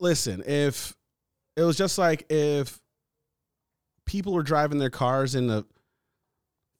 [0.00, 0.94] listen, if
[1.56, 2.80] it was just like if
[4.06, 5.64] people were driving their cars in the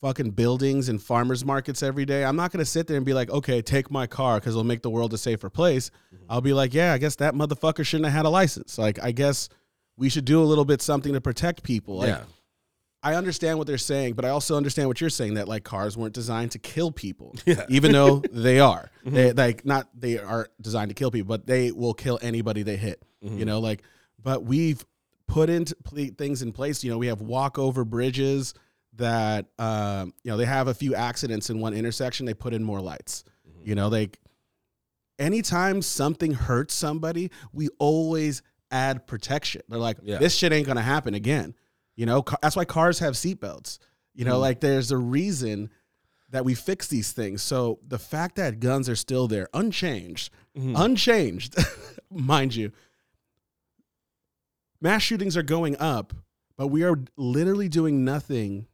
[0.02, 3.30] fucking buildings and farmers markets every day, I'm not to sit there and be like,
[3.30, 5.90] okay, take my car because it'll make the world a safer place.
[6.14, 6.24] Mm-hmm.
[6.28, 8.78] I'll be like, yeah, I guess that motherfucker shouldn't have had a license.
[8.78, 9.48] Like, I guess
[9.96, 11.98] we should do a little bit something to protect people.
[11.98, 12.22] Like, yeah,
[13.02, 15.96] I understand what they're saying, but I also understand what you're saying that like cars
[15.96, 17.64] weren't designed to kill people, Yeah.
[17.68, 18.90] even though they are.
[19.04, 19.14] Mm-hmm.
[19.14, 22.76] They like not they are designed to kill people, but they will kill anybody they
[22.76, 23.02] hit.
[23.20, 23.44] You mm-hmm.
[23.44, 23.82] know, like
[24.22, 24.84] but we've
[25.28, 25.76] put into
[26.16, 26.82] things in place.
[26.82, 28.54] You know, we have walkover bridges
[28.94, 32.26] that um, you know they have a few accidents in one intersection.
[32.26, 33.24] They put in more lights.
[33.48, 33.68] Mm-hmm.
[33.68, 34.10] You know, they
[35.18, 39.62] anytime something hurts somebody, we always add protection.
[39.68, 40.18] They're like, Yeah.
[40.18, 41.54] this shit ain't gonna happen again.
[41.96, 43.78] You know, ca- that's why cars have seatbelts.
[44.14, 44.40] You know, Mhm.
[44.40, 45.70] like there's a reason
[46.30, 47.42] that we fix these things.
[47.42, 50.74] So the fact that guns are still there, unchanged, Mhm.
[50.76, 51.54] unchanged,
[52.10, 52.72] mind you,
[54.80, 56.12] mass shootings are going up,
[56.56, 58.66] but we are literally doing nothing.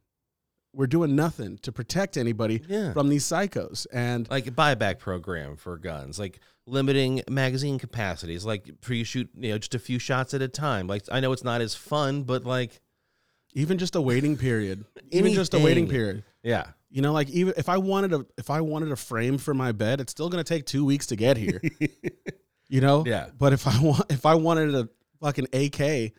[0.73, 2.93] We're doing nothing to protect anybody yeah.
[2.93, 3.85] from these psychos.
[3.93, 9.49] And Like a buyback program for guns, like limiting magazine capacities, like pre shoot, you
[9.49, 10.87] know, just a few shots at a time.
[10.87, 12.81] Like I know it's not as fun, but like,
[13.53, 16.23] even just a waiting period, even just a waiting period.
[16.43, 19.53] yeah, You know, like even if I wanted a if I wanted a frame for
[19.53, 21.61] my bed, it's still gonna take two weeks to get here.
[22.69, 23.03] you know?
[23.05, 23.29] Yeah.
[23.37, 24.89] But if I want if I wanted a
[25.21, 26.13] fucking AK You go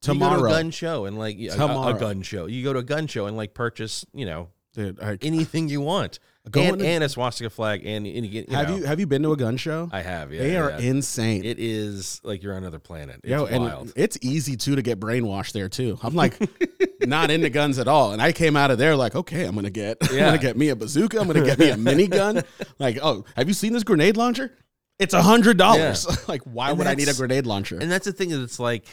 [0.00, 1.48] tomorrow, to a gun show and like a-
[1.90, 2.46] a, a gun show.
[2.46, 5.80] You go to a gun show and like purchase, you know, dude, I, anything you
[5.80, 6.18] want.
[6.50, 8.48] Going and, to- and a swastika flag, and, and you get.
[8.50, 9.88] You have know, you have you been to a gun show?
[9.92, 10.32] I have.
[10.32, 10.78] Yeah, they are yeah.
[10.78, 11.44] insane.
[11.44, 13.20] It is like you're on another planet.
[13.22, 13.92] It's Yo, and wild.
[13.96, 15.98] it's easy too to get brainwashed there too.
[16.02, 16.38] I'm like
[17.06, 19.70] not into guns at all, and I came out of there like, okay, I'm gonna
[19.70, 21.20] get, I'm gonna get me a bazooka.
[21.20, 22.44] I'm gonna get me a minigun.
[22.78, 24.52] Like, oh, have you seen this grenade launcher?
[24.98, 26.28] It's a hundred dollars.
[26.28, 27.78] like, why And would I need a grenade launcher?
[27.78, 28.84] And that's the thing is, it's like,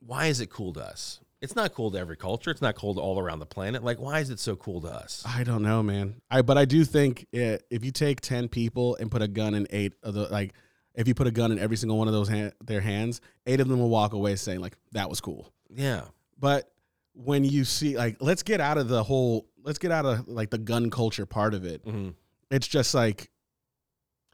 [0.00, 1.20] why is it cool to us?
[1.44, 2.50] It's not cool to every culture.
[2.50, 3.84] It's not cool to all around the planet.
[3.84, 5.22] Like, why is it so cool to us?
[5.26, 6.16] I don't know, man.
[6.30, 9.54] I but I do think it, if you take ten people and put a gun
[9.54, 10.54] in eight of the like,
[10.94, 13.60] if you put a gun in every single one of those hand, their hands, eight
[13.60, 15.52] of them will walk away saying like that was cool.
[15.68, 16.02] Yeah.
[16.38, 16.70] But
[17.12, 20.50] when you see like, let's get out of the whole, let's get out of like
[20.50, 21.82] the gun culture part of it.
[21.84, 22.10] hmm
[22.50, 23.30] It's just like,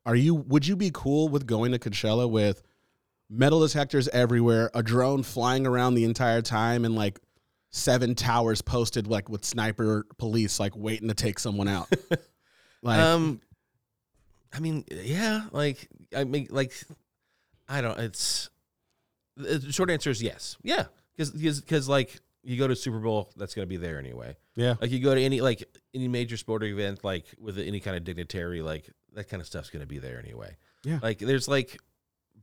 [0.07, 0.35] are you?
[0.35, 2.63] Would you be cool with going to Coachella with
[3.31, 7.19] metal detectors everywhere, a drone flying around the entire time, and like
[7.71, 11.89] seven towers posted like with sniper police like waiting to take someone out?
[12.83, 13.41] like, um,
[14.53, 15.43] I mean, yeah.
[15.53, 16.75] Like, I mean, like,
[17.69, 17.99] I don't.
[17.99, 18.51] It's
[19.37, 20.57] the short answer is yes.
[20.63, 24.37] Yeah, because because like you go to Super Bowl, that's gonna be there anyway.
[24.57, 25.63] yeah, Like you go to any like
[25.95, 29.71] any major sporting event, like with any kind of dignitary, like that kind of stuff's
[29.71, 30.57] gonna be there anyway.
[30.85, 30.99] Yeah.
[31.03, 31.79] Like there's like,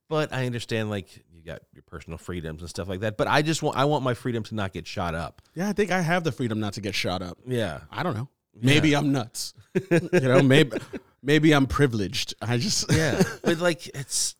[0.09, 3.17] but I understand like you got your personal freedoms and stuff like that.
[3.17, 5.41] But I just want I want my freedom to not get shot up.
[5.55, 5.69] yeah.
[5.69, 7.37] I think I have the freedom not to get shot up.
[7.45, 7.81] Yeah.
[7.91, 8.29] I don't know.
[8.59, 9.53] Maybe I'm nuts.
[9.91, 10.77] you know, maybe
[11.21, 12.33] maybe I'm privileged.
[12.41, 14.35] I just yeah but like it's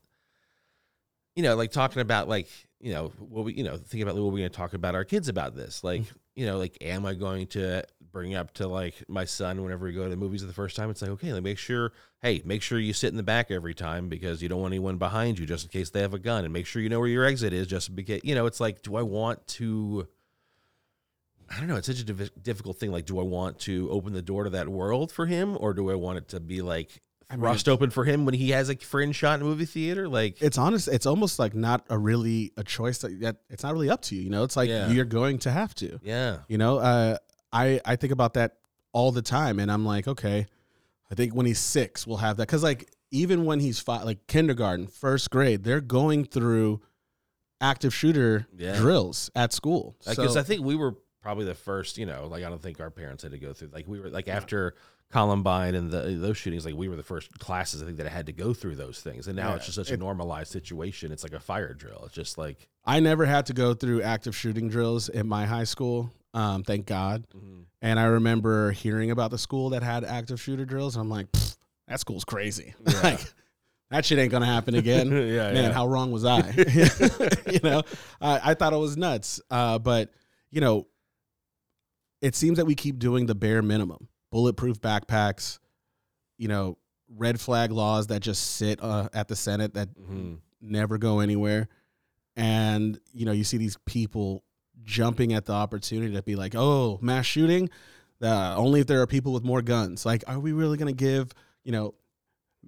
[1.36, 2.48] you know like talking about like
[2.80, 5.06] you know what we you know thinking about what we're going to talk about our
[5.06, 6.12] kids about this like mm.
[6.36, 9.94] you know like am i going to bring up to like my son whenever we
[9.94, 11.92] go to the movies the first time it's like okay like make sure
[12.22, 14.98] hey make sure you sit in the back every time because you don't want anyone
[14.98, 17.08] behind you just in case they have a gun and make sure you know where
[17.10, 20.08] your exit is just because you know it's like do i want to
[21.50, 21.78] I don't know.
[21.78, 22.92] It's such a div- difficult thing.
[22.92, 25.90] Like, do I want to open the door to that world for him, or do
[25.90, 28.76] I want it to be like mean, thrust open for him when he has a
[28.76, 30.10] fringe shot in a movie theater?
[30.10, 30.90] Like, it's honest.
[30.90, 34.16] It's almost like not a really a choice that, that it's not really up to
[34.16, 34.24] you.
[34.24, 34.90] You know, it's like Yeah.
[34.90, 36.02] you're going to have to.
[36.04, 37.18] yeah, You know, uh,
[37.66, 38.58] I I think about that
[38.94, 40.46] all the time, and I'm like, okay,
[41.12, 44.28] I think when he's six, we'll have that because like even when he's five, like
[44.28, 46.82] kindergarten, first grade, they're going through
[47.62, 48.78] active shooter Yeah.
[48.78, 49.96] drills at school.
[50.06, 51.98] because So- I think we were probably the first.
[51.98, 53.70] You know, like I don't think our parents had to go through.
[53.74, 54.76] Like we were like after
[55.10, 56.66] Columbine and the, those shootings.
[56.66, 59.28] Like we were the first classes I think that had to go through those things.
[59.28, 59.56] And now Yeah.
[59.56, 61.12] it's just such a normalized situation.
[61.14, 62.04] It's like a fire drill.
[62.06, 65.64] It's just like I never had to go through active shooting drills in my high
[65.64, 66.12] school.
[66.34, 67.26] Um, thank God.
[67.82, 70.96] And I remember hearing about the school that had active shooter drills.
[70.96, 71.28] And I'm like,
[71.88, 72.74] that school's crazy.
[72.88, 73.00] Yeah.
[73.02, 73.20] like,
[73.90, 75.08] that shit ain't gonna happen again.
[75.12, 75.72] yeah, Man, yeah.
[75.72, 76.50] how wrong was I?
[77.50, 77.84] you know,
[78.20, 79.40] I, I thought it was nuts.
[79.50, 80.12] Uh, but
[80.52, 80.88] you know,
[82.22, 85.60] it seems that we keep doing the bare minimum: bulletproof backpacks.
[86.38, 86.78] You know,
[87.16, 90.40] red flag laws that just sit uh, at the Senate that Mhm.
[90.60, 91.70] never go anywhere.
[92.36, 94.44] And you know, you see these people
[94.88, 97.70] jumping at the opportunity to be like, "Oh, mass shooting,
[98.22, 100.98] uh, only if there are people with more guns." Like, are we really going to
[100.98, 101.32] give
[101.64, 101.94] you know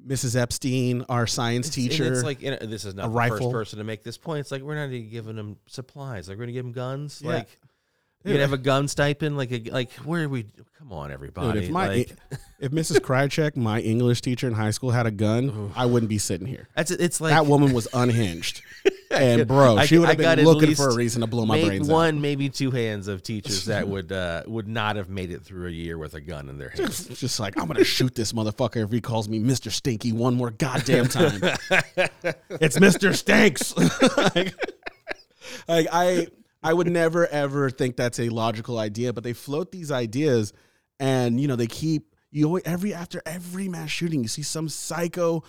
[0.08, 0.36] Mrs.
[0.36, 2.12] Epstein, our science It's- teacher?
[2.14, 3.38] It's like you know, this is not a the rifle.
[3.38, 4.42] first person to make this point.
[4.42, 6.30] It's like we're not even giving them supplies.
[6.30, 7.22] Like we're gonna give them guns.
[7.24, 7.30] Yeah.
[7.30, 7.50] Like
[8.24, 9.38] you Dude, gonna have a gun stipend.
[9.38, 10.46] Like a, like where are we?
[10.78, 11.54] Come on, everybody.
[11.62, 12.16] Dude, if my like,
[12.60, 13.00] if Mrs.
[13.08, 16.68] Krychek, my English teacher in high school, had a gun, I wouldn't be sitting here.
[16.76, 18.62] that's it's like that woman was unhinged,
[19.22, 21.90] and bro, I- she would have been looking for a reason to blow my brains
[21.90, 21.94] out.
[21.94, 25.68] one, maybe two hands of teachers that would uh, would not have made it through
[25.68, 27.08] a year with a gun in their hands.
[27.20, 29.72] Just like I'm gonna shoot this motherfucker if he calls me Mr.
[29.72, 31.34] Stinky one more goddamn time.
[32.50, 33.16] it's Mr.
[33.16, 33.76] Stinks.
[34.18, 34.54] like,
[35.68, 36.28] like, I
[36.62, 40.54] I would never ever think that's a logical idea, but they float these ideas,
[41.00, 44.70] and you know they keep you always, every after every mass shooting, you see some
[44.70, 45.44] psycho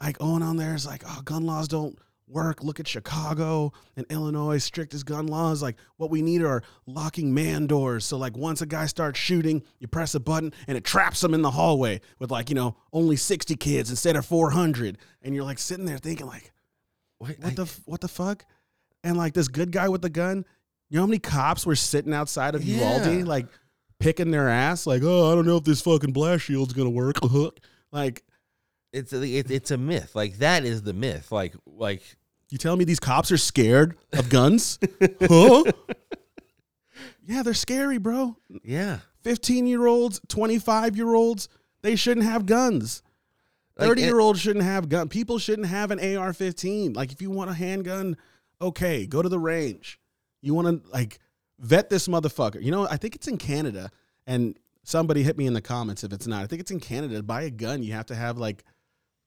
[0.00, 2.62] like going on there is like, oh, gun laws don't work.
[2.62, 5.62] Look at Chicago and Illinois, strict as gun laws.
[5.62, 8.04] Like, what we need are locking man doors.
[8.04, 11.34] So, like, once a guy starts shooting, you press a button and it traps him
[11.34, 14.98] in the hallway with, like, you know, only 60 kids instead of 400.
[15.22, 16.52] And you're like sitting there thinking, like,
[17.18, 18.44] What, what the what the fuck?
[19.02, 20.44] And like this good guy with the gun,
[20.88, 23.46] you know how many cops were sitting outside of Uvalde, like
[23.98, 27.16] picking their ass, like, oh, I don't know if this fucking blast shield's gonna work.
[27.92, 28.22] like,
[28.94, 30.14] it's a, it, it's a myth.
[30.14, 31.30] Like that is the myth.
[31.32, 32.02] Like like
[32.50, 34.78] you telling me these cops are scared of guns?
[35.20, 35.64] huh?
[37.26, 38.36] Yeah, they're scary, bro.
[38.62, 38.98] yeah.
[39.22, 41.48] 15 year olds, 25 year olds,
[41.82, 43.02] they shouldn't have guns.
[43.78, 45.08] 30 it- year olds shouldn't have gun.
[45.08, 46.92] People shouldn't have an AR 15.
[46.92, 48.16] Like, if you want a handgun,
[48.60, 49.98] okay, go to the range.
[50.42, 51.18] You want to, like,
[51.58, 52.62] vet this motherfucker.
[52.62, 53.90] You know, I think it's in Canada.
[54.26, 56.42] And somebody hit me in the comments if it's not.
[56.42, 57.16] I think it's in Canada.
[57.16, 58.62] To buy a gun, you have to have like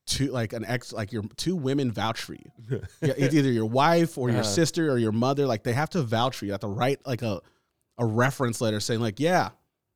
[0.08, 2.52] two, like an ex, like your two women vouch for you.
[3.02, 4.48] yeah, it's either your wife or your Uh-huh.
[4.50, 5.46] sister or your mother.
[5.46, 6.50] Like they have to vouch for you.
[6.50, 7.42] You have to write like a
[8.00, 9.50] a reference letter saying like, yeah,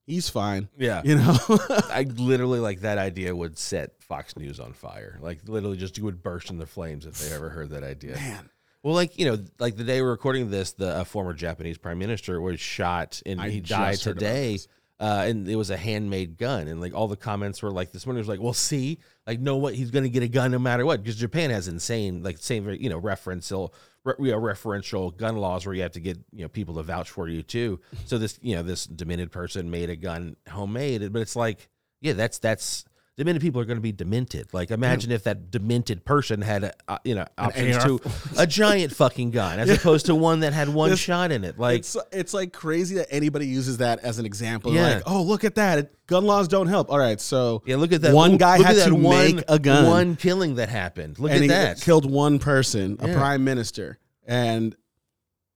[0.06, 0.70] he's fine.
[0.78, 1.02] Yeah.
[1.04, 1.36] You know.
[1.50, 5.18] I literally like that idea would set Fox News on fire.
[5.22, 8.16] Like literally just you would burst into flames if they ever heard that idea.
[8.16, 8.50] Man,
[8.84, 12.00] Well, like you know, like the day we're recording this, the uh, former Japanese prime
[12.00, 14.58] minister was shot and I he died today.
[15.02, 18.06] Uh, and it was a handmade gun, and like all the comments were like, "This
[18.06, 20.60] one was like, well, see, like, no, what he's going to get a gun no
[20.60, 25.18] matter what, because Japan has insane, like, same, you know, referential, re, you know, referential
[25.18, 27.80] gun laws where you have to get you know people to vouch for you too.
[28.06, 31.68] So this, you know, this demented person made a gun homemade, but it's like,
[32.02, 32.86] yeah, that's that's
[33.18, 34.54] demented people are going to be demented.
[34.54, 37.86] Like, imagine if that demented person had, a, uh, you know, options AR.
[37.88, 38.00] to
[38.38, 41.60] a giant fucking gun as opposed to one that had one This- shot in it.
[41.60, 44.74] Like, it's it's like crazy that anybody uses that as an example.
[44.74, 44.96] Yeah.
[44.96, 45.80] Like, oh, look at that.
[45.80, 46.90] It, gun laws don't help.
[46.90, 48.14] All right, so yeah, look at that.
[48.14, 49.86] One guy at had to one, make a gun.
[49.88, 51.20] One killing that happened.
[51.20, 51.82] Look and at he that.
[51.82, 53.18] killed one person, a Yeah.
[53.18, 54.76] prime minister, and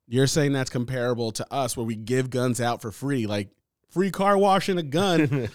[0.08, 3.50] you're saying that's comparable to us, where we give guns out for free, like
[3.96, 5.48] free car wash and a gun,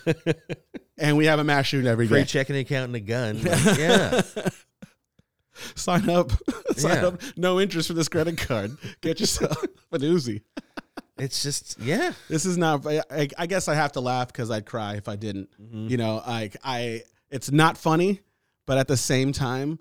[0.98, 2.24] and we have a mass shooting every Free day.
[2.24, 3.40] checking account and a gun.
[3.44, 4.22] Like, yeah.
[5.74, 6.32] Sign up,
[6.76, 7.06] sign Yeah.
[7.08, 7.20] up.
[7.36, 8.78] No interest for this credit card.
[9.02, 10.40] Get yourself an Uzi.
[11.18, 12.12] It's just, yeah.
[12.30, 12.86] This is not.
[12.86, 15.50] I, I- I guess I have to laugh because I'd cry if I didn't.
[15.60, 15.90] Mhm.
[15.90, 18.20] You know, like I, it's not funny,
[18.66, 19.78] but at the same time,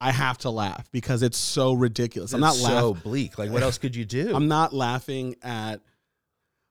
[0.00, 2.32] I have to laugh because it's so ridiculous.
[2.32, 2.78] I'm not It's laughing.
[2.78, 3.36] so bleak.
[3.36, 4.32] Like, what else could you do?
[4.34, 5.80] I'm not laughing at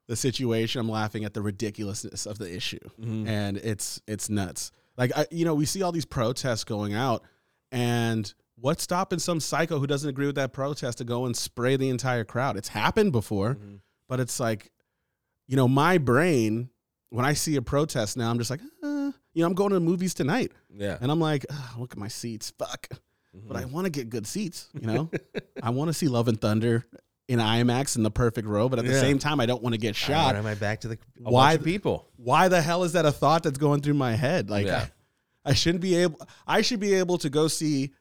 [0.10, 0.82] the situation.
[0.82, 3.28] I'm laughing at the ridiculousness of the issue, Mhm.
[3.28, 4.72] and it's it's nuts.
[4.98, 7.24] Like I, you know, we see all these protests going out,
[7.72, 11.78] and what's stopping some psycho who doesn't agree with that protest to go and spray
[11.78, 12.58] the entire crowd?
[12.58, 13.80] It's happened before, Mhm.
[14.10, 14.72] but it's like,
[15.48, 16.70] you know, my brain
[17.12, 19.76] when I see a protest now, I'm just like, uh, you know, I'm going to
[19.76, 20.98] the movies tonight, Yeah.
[21.02, 22.88] and I'm like, "Ugh, look at my seats, fuck
[23.48, 24.70] but I want to get good seats.
[24.80, 25.12] You know,
[25.64, 26.86] I want to see Love and Thunder
[27.30, 29.00] in IMAX in the perfect row, but at the Yeah.
[29.00, 30.36] same time, I don't want to get Shot.
[30.36, 32.08] am I back to the a Why bunch of people?
[32.18, 34.50] Why the hell is that a thought that's going through my head?
[34.50, 34.88] Like, Yeah.
[35.46, 36.20] I, I shouldn't be able.
[36.48, 37.94] I should be able to go see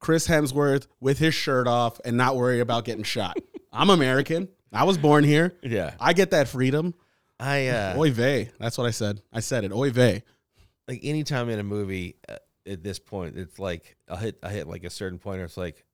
[0.00, 3.36] Chris Hemsworth with his shirt off and not worry about getting shot.
[3.72, 4.48] I'm American.
[4.72, 5.54] I was born here.
[5.62, 5.94] Yeah.
[6.00, 6.94] I get that freedom.
[7.38, 8.50] I uh Oy vey.
[8.58, 9.20] That's what I said.
[9.32, 9.72] I said it.
[9.72, 10.22] Oy vey.
[10.88, 14.66] like anytime in a movie uh, at this point, it's like I'll hit I hit
[14.66, 15.84] like a certain point where it's like,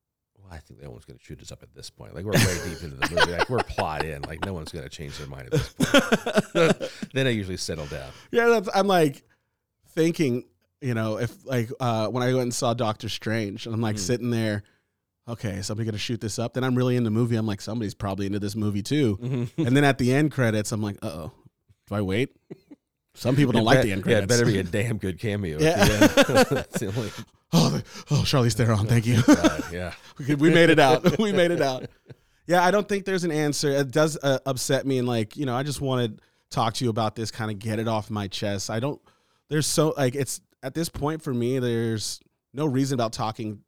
[0.47, 2.15] well, I think no one's going to shoot us up at this point.
[2.15, 3.31] Like we're way deep into the movie.
[3.33, 4.21] Like we're plot in.
[4.23, 6.91] Like no one's going to change their mind at this point.
[7.13, 8.09] then I usually settle down.
[8.31, 9.23] Yeah, that's, I'm like
[9.89, 10.45] thinking,
[10.81, 13.95] you know, if like uh, when I went and saw Doctor Strange, and I'm like
[13.95, 13.99] Mm.
[13.99, 14.63] sitting there,
[15.27, 16.53] okay, somebody gonna shoot this up.
[16.53, 17.35] Then I'm really into the movie.
[17.35, 19.17] I'm like, somebody's probably into this movie too.
[19.17, 19.65] Mm-hmm.
[19.67, 21.31] and then at the end credits, I'm like, uh oh,
[21.87, 22.35] do I wait?
[23.15, 24.33] Some people don't It like bet- the end Yeah, it credits.
[24.37, 25.83] better be a damn good cameo Yeah.
[25.85, 27.61] the end.
[27.61, 29.21] That's the only oh, oh, Charlize Theron, thank you.
[29.23, 29.93] God, yeah.
[30.27, 31.17] we we made it out.
[31.19, 31.87] we made it out.
[32.47, 33.69] Yeah, I don't think there's an answer.
[33.71, 36.85] It does uh, upset me, and like you know, I just wanted to talk to
[36.85, 38.69] you about this, kind of get it off my chest.
[38.69, 39.01] I don't.
[39.49, 41.59] There's so like it's at this point for me.
[41.59, 42.21] There's
[42.53, 43.63] no reason about talking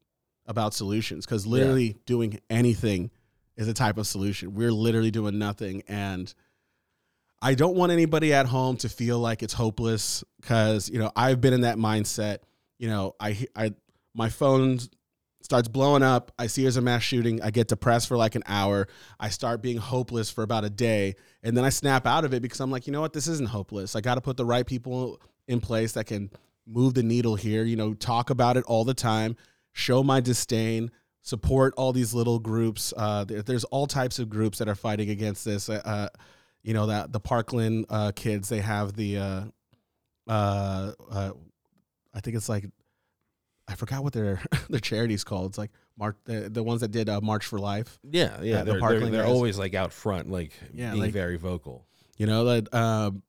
[0.45, 3.11] about solutions because literally doing anything
[3.57, 4.55] is a type of solution.
[4.55, 6.33] We're literally doing nothing, and
[7.41, 11.41] I don't want anybody at home to feel like it's hopeless because you know I've
[11.41, 12.39] been in that mindset.
[12.79, 13.73] You know, I I
[14.15, 14.79] my phone
[15.41, 16.31] starts blowing up.
[16.37, 17.41] I see there's a mass shooting.
[17.41, 18.87] I get depressed for like an hour.
[19.19, 22.41] I start being hopeless for about a day, and then I snap out of it
[22.41, 23.95] because I'm like, you know what, this isn't hopeless.
[23.95, 26.31] I got to put the right people in place that can
[26.65, 27.63] move the needle here.
[27.63, 29.35] You know, talk about it all the time,
[29.73, 30.91] show my disdain.
[31.21, 32.93] Support all these little groups.
[32.95, 35.69] Uh, there, there's all types of groups that are fighting against this.
[35.69, 36.07] Uh, uh,
[36.63, 39.41] you know that the Parkland uh, kids they have the uh,
[40.27, 41.31] uh, uh,
[42.13, 42.65] I think it's like
[43.67, 45.51] I forgot what their their charity's called.
[45.51, 47.99] It's like March the, the ones that did uh, March for Life.
[48.03, 48.63] Yeah, Uh, yeah.
[48.63, 51.85] the they're they're, they're always like out front, like Yeah, being like- very vocal.
[52.17, 53.23] You know that um,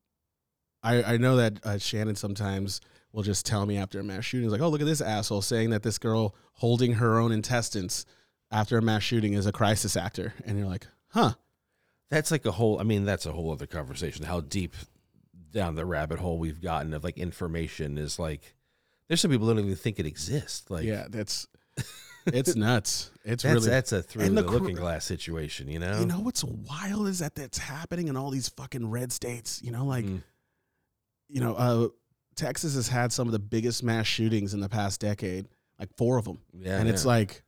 [0.83, 2.81] I I know that uh, Shannon sometimes
[3.13, 5.43] will just tell me after a mass shooting, is like, oh look at this asshole
[5.43, 8.07] saying that this girl holding her own intestines
[8.51, 11.35] after a mass shooting is a crisis actor, and you're like, huh?
[12.11, 12.81] That's like a whole.
[12.81, 14.25] I mean, that's a whole other conversation.
[14.25, 14.75] How deep
[15.53, 18.55] down the rabbit hole we've gotten of like information is like.
[19.11, 20.71] There's some people who don't even think it exists.
[20.71, 21.49] Like, yeah, that's
[22.27, 23.11] it's nuts.
[23.25, 25.67] It's that's really that's a through the, the looking glass situation.
[25.67, 25.99] You know.
[25.99, 29.61] You know what's wild is that that's happening in all these fucking red states.
[29.65, 30.23] You know, like, Mm.
[31.29, 31.89] you know, uh,
[32.37, 35.49] Texas has had some of the biggest mass shootings in the past decade,
[35.81, 37.43] like four of them, yeah, and it's like,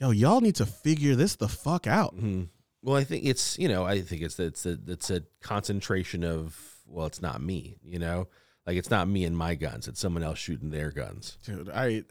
[0.00, 2.16] yo, y'all need to figure this the fuck out.
[2.16, 2.48] Mhm.
[2.82, 6.58] Well, I think it's you know I think it's it's a it's a concentration of
[6.84, 8.26] well, it's not me, you know,
[8.68, 11.38] like it's not me and my guns; it's someone else shooting their guns.
[11.44, 12.04] dude i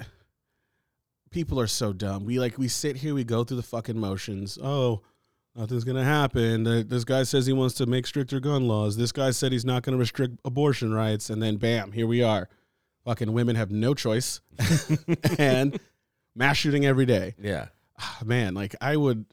[1.30, 2.26] people are so dumb.
[2.26, 4.58] We like we sit here we go through the fucking motions.
[4.62, 5.02] Oh
[5.56, 6.64] nothing's gonna happen.
[6.64, 8.98] This guy says he wants to make stricter gun laws.
[8.98, 11.30] This guy said he's not gonna restrict abortion rights.
[11.30, 12.50] And then bam here we are.
[13.06, 14.42] Fucking women have no choice.
[15.38, 15.80] And
[16.36, 17.36] mass shooting every day.
[17.40, 17.68] Yeah,
[18.00, 19.26] Ah, man like i would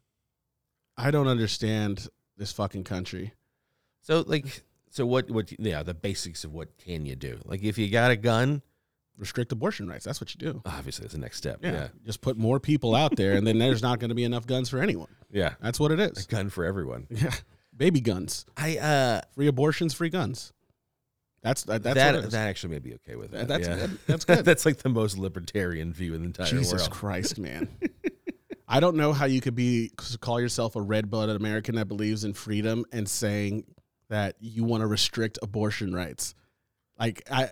[0.97, 3.33] i don't understand this fucking country.
[4.03, 4.63] So like,
[4.95, 5.31] so what?
[5.31, 5.53] What?
[5.59, 7.41] Yeah, the basics of what can you do?
[7.45, 8.63] Like, if you got a gun,
[9.17, 11.61] restrict abortion rights that's what you do obviously that's the next step.
[11.63, 14.25] yeah, Yeah, just put more people out there and then there's not going to be
[14.25, 16.25] enough guns for anyone yeah, that's what it is.
[16.25, 17.09] a gun for everyone.
[17.11, 17.33] Yeah,
[17.77, 20.53] baby guns, I uh, free abortions, free guns.
[21.43, 22.33] That's that, that's that what it is.
[22.33, 23.49] that actually may be okay with that.
[23.49, 23.77] that's yeah.
[23.77, 23.99] good.
[24.07, 24.45] That's good.
[24.45, 26.79] that's like the most libertarian view in the entire Jesus world.
[26.79, 27.69] Jesus Christ, man.
[28.69, 29.91] I don't know how you could be
[30.21, 33.65] call yourself a red-blooded American that believes in freedom and saying
[34.09, 36.35] that you want to restrict abortion rights.
[36.99, 37.51] Like I,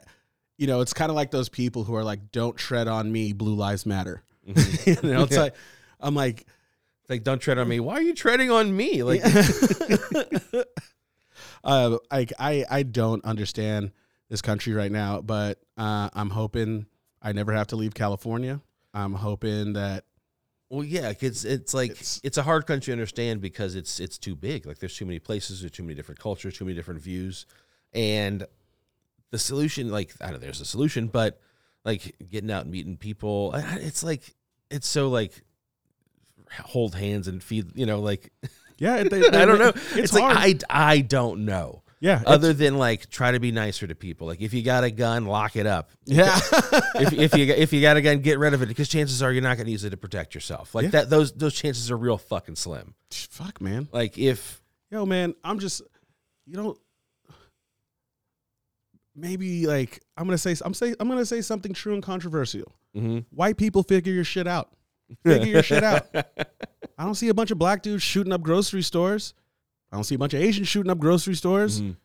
[0.58, 3.32] you know, it's kind of like those people who are like, "Don't tread on me,
[3.32, 4.86] Blue Lives Matter." Mhm.
[5.04, 5.42] you know, it's Yeah.
[5.42, 5.54] like
[6.00, 7.80] I'm like, It's like, don't tread on me.
[7.80, 9.02] Why are you treading on me?
[9.02, 9.22] Like,
[11.64, 13.92] uh, like I I don't understand
[14.28, 16.86] this country right now, but uh, I'm hoping
[17.20, 18.60] I never have to leave California.
[18.94, 20.04] I'm hoping that
[20.72, 24.16] well, yeah, it's it's like It's- it's, a hard country to understand because it's it's
[24.18, 24.64] too big.
[24.66, 27.44] Like, there's too many places, there's too many different cultures, too many different views,
[27.92, 28.46] and
[29.30, 31.40] the solution, like, I don't know, there's a solution, but
[31.84, 34.34] like getting out and meeting people, it's like
[34.70, 35.42] it's so like
[36.64, 38.32] hold hands and feed, you know, like
[38.78, 39.68] yeah, it- they, I don't know.
[39.68, 40.36] It's, It's, hard.
[40.36, 41.81] like I I don't know.
[42.02, 44.26] Yeah, Other than like try to be nicer to people.
[44.26, 45.90] Like if you got a gun, lock it up.
[46.04, 46.36] yeah.
[46.96, 49.32] if, if you if you got a gun, get rid of it because chances are
[49.32, 50.74] you're not going to use it to protect yourself.
[50.74, 50.90] Like Yeah.
[50.90, 52.94] that, those those chances are real fucking slim.
[53.12, 53.88] Fuck, man.
[53.92, 55.80] Like if Yo, man, I'm just,
[56.44, 56.76] you know,
[59.14, 62.72] maybe like I'm gonna say I'm say I'm gonna say something true and controversial.
[62.96, 63.18] Mm-hmm.
[63.30, 64.70] White people figure your shit out.
[65.24, 66.06] Figure your shit out.
[66.14, 69.34] I don't see a bunch of black dudes shooting up grocery stores.
[69.92, 71.80] I don't see a bunch of Asians shooting up grocery stores.
[71.80, 71.96] Mhm.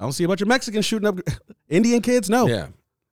[0.00, 1.18] I don't see a bunch of Mexicans shooting up
[1.68, 2.28] Indian kids.
[2.28, 2.66] No, yeah,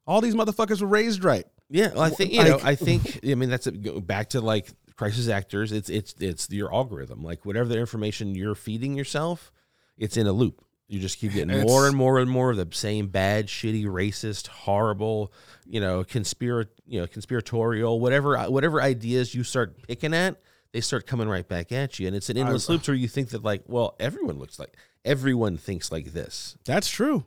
[0.06, 1.46] all these motherfuckers were raised right.
[1.70, 1.92] yeah.
[1.94, 2.58] Well, I think you know.
[2.62, 3.66] I think I mean that's.
[3.68, 5.72] Go back to like crisis actors.
[5.72, 7.22] It's it's it's your algorithm.
[7.22, 9.52] Like whatever the information you're feeding yourself,
[9.96, 10.62] it's in a loop.
[10.88, 13.86] You just keep getting It's- more and more and more of the same bad, shitty,
[13.86, 15.32] racist, horrible,
[15.66, 20.40] you know, conspira, you know, conspiratorial, whatever, whatever ideas you start picking at,
[20.76, 23.08] they start coming right back at you, and it's an endless I- loop where you
[23.08, 27.24] think that like, well, everyone looks like, everyone thinks like this, That's true.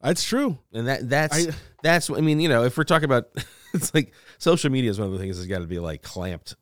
[0.00, 0.58] That's true.
[0.72, 1.52] and that that's I-
[1.82, 3.24] that's I mean, you know, if we're talking about,
[3.74, 6.54] it's like social media is one of the things that's got to be like clamped.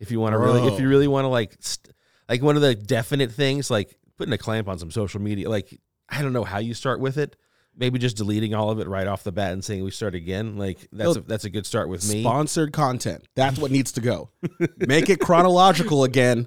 [0.00, 1.94] If you want to really, if you really want to like, st-
[2.28, 5.80] like one of the definite things, like putting a clamp on some social media, like
[6.08, 7.36] I don't know how you start with it.
[7.80, 10.56] Maybe just deleting all of it right off the bat and saying we start again.
[10.56, 12.22] Like that's Yo, a, that's a good start with me.
[12.22, 13.26] Sponsored content.
[13.34, 14.30] That's what needs to go.
[14.76, 16.46] Make it chronological again.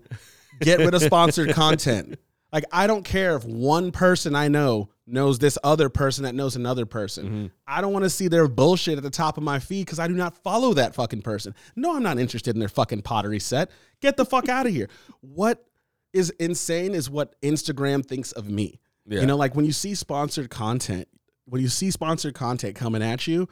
[0.62, 2.20] Get rid of sponsored content.
[2.52, 6.56] Like I don't care if one person I know knows this other person that knows
[6.56, 7.26] another person.
[7.26, 7.46] Mm-hmm.
[7.68, 10.08] I don't want to see their bullshit at the top of my feed because I
[10.08, 11.56] do not follow that fucking person.
[11.76, 13.72] No, I'm not interested in their fucking pottery set.
[14.02, 14.88] Get the fuck out of here.
[15.22, 15.66] What
[16.14, 18.80] is insane is what Instagram thinks of me.
[19.08, 19.22] Yeah.
[19.22, 21.08] You know, like when you see sponsored content,
[21.46, 23.48] when you see sponsored content coming at you,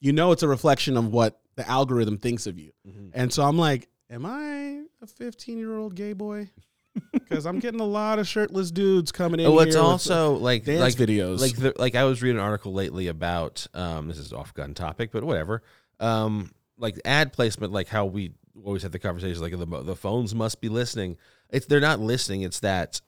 [0.00, 2.72] you know it's a reflection of what the algorithm thinks of you.
[2.86, 3.08] Mm-hmm.
[3.14, 6.50] And so I'm like, am I a 15 year old gay boy?
[7.12, 9.46] Because I'm getting a lot of shirtless dudes coming in.
[9.46, 11.40] Oh, it's also like dance like videos.
[11.40, 14.74] Like the, like I was reading an article lately about um this is off gun
[14.74, 15.62] topic, but whatever.
[15.98, 20.36] Um like ad placement, like how we always have the conversations, like the the phones
[20.36, 21.16] must be listening.
[21.50, 22.42] It's they're not listening.
[22.42, 23.00] It's that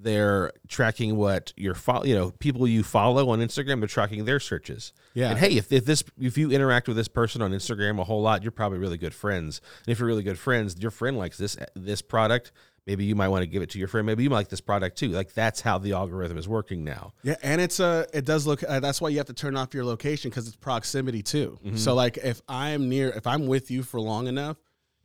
[0.00, 3.80] they're tracking what your follow, you know, people you follow on Instagram.
[3.80, 4.92] They're tracking their searches.
[5.14, 5.30] Yeah.
[5.30, 8.22] And hey, if, if this if you interact with this person on Instagram a whole
[8.22, 9.60] lot, you're probably really good friends.
[9.84, 12.52] And if you're really good friends, your friend likes this this product.
[12.86, 14.06] Maybe you might want to give it to your friend.
[14.06, 15.08] Maybe you might like this product too.
[15.08, 17.12] Like that's how the algorithm is working now.
[17.22, 18.62] Yeah, and it's a it does look.
[18.62, 21.58] Uh, that's why you have to turn off your location because it's proximity too.
[21.62, 21.76] Mm-hmm.
[21.76, 24.56] So like if I'm near, if I'm with you for long enough,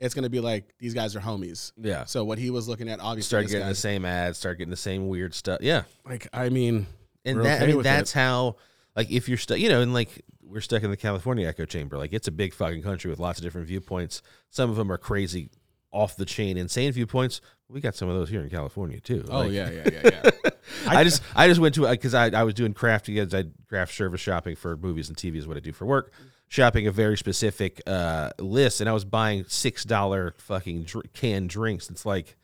[0.04, 1.72] it's gonna be like these guys are homies.
[1.78, 2.06] Yeah.
[2.06, 4.38] So what he was looking at, obviously, Start getting the same ads.
[4.38, 5.60] Start getting the same weird stuff.
[5.62, 5.84] Yeah.
[6.06, 6.88] like I mean,
[7.26, 8.58] and that okay I mean that's how
[8.96, 11.98] like if you're stuck you know and like we're stuck in the California echo chamber
[11.98, 14.98] like it's a big fucking country with lots of different viewpoints some of them are
[14.98, 15.50] crazy
[15.92, 17.40] off the chain insane viewpoints
[17.70, 20.02] we got some of those here in California too oh Like, yeah, yeah, yeah,
[20.44, 20.50] yeah.
[20.88, 23.46] I, just I just went to uh, because I, I was doing craft because I
[23.68, 26.12] craft service shopping for movies and TV is what I do for work
[26.54, 31.50] shopping a very specific uh list and I was buying six dollar fucking dr- canned
[31.50, 32.38] drinks it's like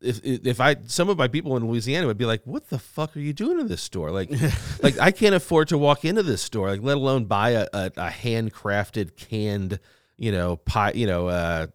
[0.00, 3.14] if if I some of my people in Louisiana would be like, "What the fuck
[3.16, 4.30] are you doing in this store?" Like,
[4.82, 7.86] like I can't afford to walk into this store, like let alone buy a, a,
[7.96, 9.78] a handcrafted canned,
[10.16, 11.66] you know, pie, you know, uh,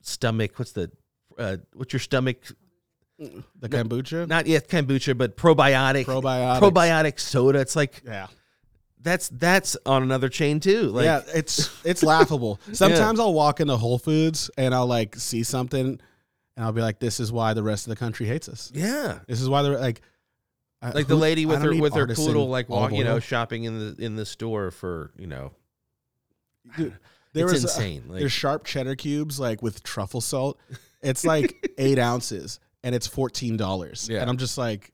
[0.00, 0.52] stomach.
[0.58, 0.90] What's the
[1.38, 2.38] uh, what's your stomach?
[3.18, 6.60] The kombucha, Not yet kombucha, but probiotic probiotics.
[6.60, 7.58] probiotic soda.
[7.58, 8.28] It's like Yeah.
[9.02, 10.84] That's that's on another chain too.
[10.88, 12.60] Like, yeah, it's it's laughable.
[12.72, 16.00] Sometimes I'll walk into Whole Foods and I'll like see something, and
[16.56, 18.70] I'll be like, "This is why the rest of the country hates us.
[18.74, 19.20] yeah.
[19.26, 20.00] This is why they're like."
[20.80, 23.96] Like the lady with her with her poodle, like walk, you know, shopping in the
[24.04, 25.50] in the store for you know,
[26.76, 26.92] Dude,
[27.32, 28.04] there it's was a- insane.
[28.06, 30.56] like, there's sharp cheddar cubes like with truffle salt.
[31.02, 34.08] It's like eight ounces and it's fourteen dollars.
[34.08, 34.20] Yeah.
[34.20, 34.92] And I'm just like,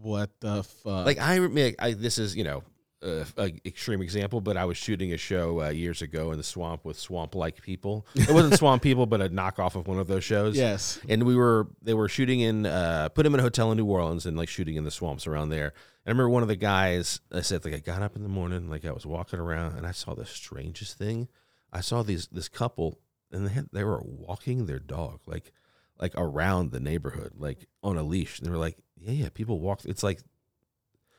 [0.00, 1.04] what the fuck?
[1.04, 2.62] like I, I this is you know
[3.02, 6.44] uh, a extreme example, but I was shooting a show uh, years ago in the
[6.44, 8.06] swamp with swamp like people.
[8.14, 10.56] It wasn't swamp people, but a knockoff of one of those shows.
[10.56, 13.78] yes, and we were they were shooting in uh put him in a hotel in
[13.78, 15.66] New Orleans and like shooting in the swamps around there.
[15.68, 18.28] And I remember one of the guys I said like I got up in the
[18.28, 21.28] morning like I was walking around and I saw the strangest thing.
[21.72, 22.98] I saw these this couple
[23.30, 25.52] and they had, they were walking their dog like
[26.00, 28.38] like around the neighborhood like on a leash.
[28.38, 29.84] And they were like, yeah, yeah, people walk.
[29.84, 30.20] It's like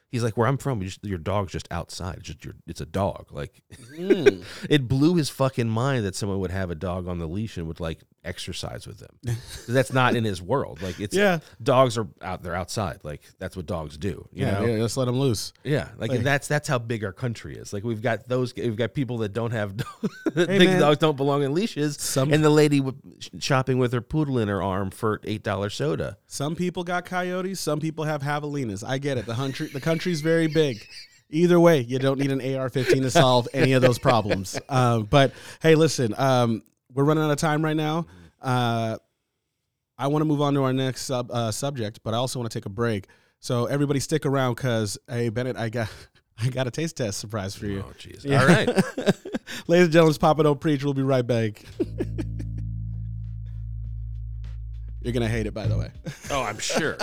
[0.09, 2.17] he's like where I'm from, you just, your dog's just outside.
[2.17, 3.27] It's just your it's a dog.
[3.31, 3.61] Like
[3.95, 4.43] Mm.
[4.69, 7.67] it blew his fucking mind that someone would have a dog on the leash and
[7.67, 9.37] would like exercise with them.
[9.67, 10.81] that's not in his world.
[10.81, 12.99] Like it's yeah, dogs are out there outside.
[13.03, 14.27] Like that's what dogs do.
[14.33, 14.65] You yeah, know?
[14.65, 14.81] yeah.
[14.81, 15.53] Let's let them loose.
[15.63, 17.73] Yeah, like, Like- that's that's how big our country is.
[17.73, 19.77] Like we've got those, we've got people that don't have
[20.33, 20.79] that Hey, think man.
[20.81, 22.81] dogs don't belong in leashes, Some and the lady
[23.39, 26.17] shopping with her poodle in her arm for eight dollar soda.
[26.27, 27.59] Some people got coyotes.
[27.59, 28.83] Some people have javelinas.
[28.87, 29.25] I get it.
[29.25, 30.85] The country, the country's very big.
[31.31, 34.59] Either way, you don't need an AR-15 to solve any of those problems.
[34.67, 36.63] Um, but hey, listen, um,
[36.93, 38.05] we're running out of time right now.
[38.41, 38.97] Uh,
[39.97, 42.49] I want to move on to our next sub, uh, subject, but I also want
[42.51, 43.07] to take a break.
[43.39, 45.89] So everybody, stick around because hey, Bennett, I got
[46.41, 47.83] I got a taste test surprise for you.
[47.87, 48.23] Oh jeez!
[48.23, 48.41] Yeah.
[48.41, 48.67] All right,
[49.67, 50.83] ladies and gentlemen, Papa Don't Preach.
[50.83, 51.63] We'll be right back.
[55.01, 55.91] You're gonna hate it, by the way.
[56.31, 56.97] oh I'm sure.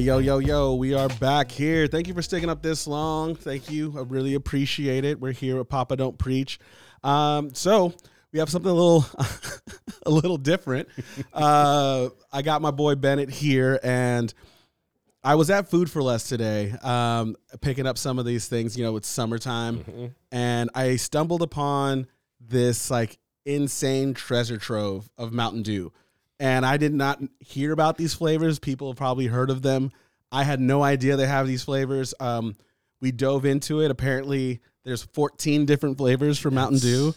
[0.00, 1.86] Yo, yo, yo, we are back here.
[1.86, 3.34] Thank you for sticking up this long.
[3.34, 3.94] Thank you.
[3.98, 5.20] I really appreciate it.
[5.20, 6.58] We're here at Papa Don't Preach.
[7.04, 7.92] Um, so
[8.32, 9.04] we have something a little
[10.06, 10.88] a little different.
[11.34, 14.32] Uh, I got my boy Bennett here and
[15.22, 18.84] I was at Food for Less today, um, picking up some of these things, you
[18.84, 22.06] know, it's summertime, and I stumbled upon
[22.40, 25.92] this like insane treasure trove of Mountain Dew
[26.40, 28.58] and I did not hear about these flavors.
[28.58, 29.92] People have probably heard of them.
[30.32, 32.14] I had no idea they have these flavors.
[32.18, 32.56] Um,
[33.00, 33.90] we dove into it.
[33.90, 37.14] Apparently, there's 14 different flavors for Mountain Dew.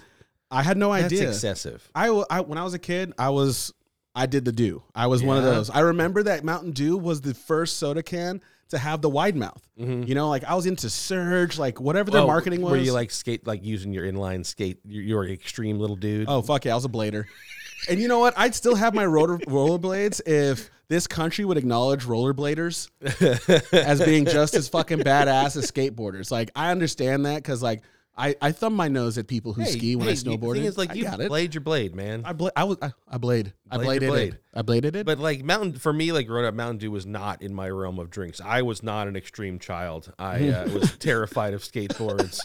[0.51, 1.29] I had no That's idea.
[1.29, 1.89] excessive.
[1.95, 3.73] I when I was a kid, I was
[4.15, 4.83] I did the Dew.
[4.93, 5.71] I was one of those.
[5.71, 9.61] I remember that Mountain Dew was the first soda can to have the wide mouth.
[9.79, 10.07] Mhm.
[10.07, 12.71] You know, like I was into Surge, like whatever their Oh, marketing was.
[12.71, 14.79] Were you like skate, like using your inline skate?
[14.85, 16.27] You're an extreme little dude.
[16.29, 17.25] Oh fuck yeah, I was a blader.
[17.89, 18.33] And you know what?
[18.37, 22.89] I'd still have my roller rollerblades if this country would acknowledge rollerbladers
[23.73, 26.31] as being just as fucking badass as skateboarders.
[26.31, 27.81] Like I understand that because like
[28.15, 30.53] I, I thumb my nose at people who Hey, ski when hey, I snowboarded.
[30.53, 32.21] The thing is, like I you blade your blade, man.
[32.25, 33.53] I bla- I was I, I blade.
[33.71, 34.33] I Blade bladed blade.
[34.33, 34.43] it.
[34.53, 35.05] I bladed it.
[35.07, 37.97] But like Mountain for me, like growing up, Mountain Dew was not in my realm
[37.97, 38.39] of drinks.
[38.39, 40.13] I was not an extreme child.
[40.19, 42.39] I uh, was terrified of skateboards,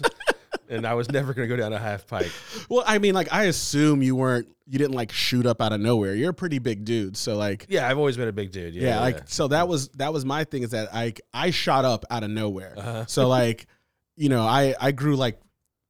[0.70, 2.30] and I was never going to go down a half pipe.
[2.68, 5.80] well, I mean, like I assume you weren't you didn't like shoot up out of
[5.80, 6.14] nowhere.
[6.14, 8.74] You're a pretty big dude, so like Yeah, I've always been a big dude.
[8.74, 9.00] Yeah, yeah, yeah.
[9.00, 12.22] like so that was that was my thing is that I I shot up out
[12.22, 12.74] of nowhere.
[12.76, 13.04] Uh-huh.
[13.06, 13.66] So like,
[14.16, 15.40] you know, I I grew like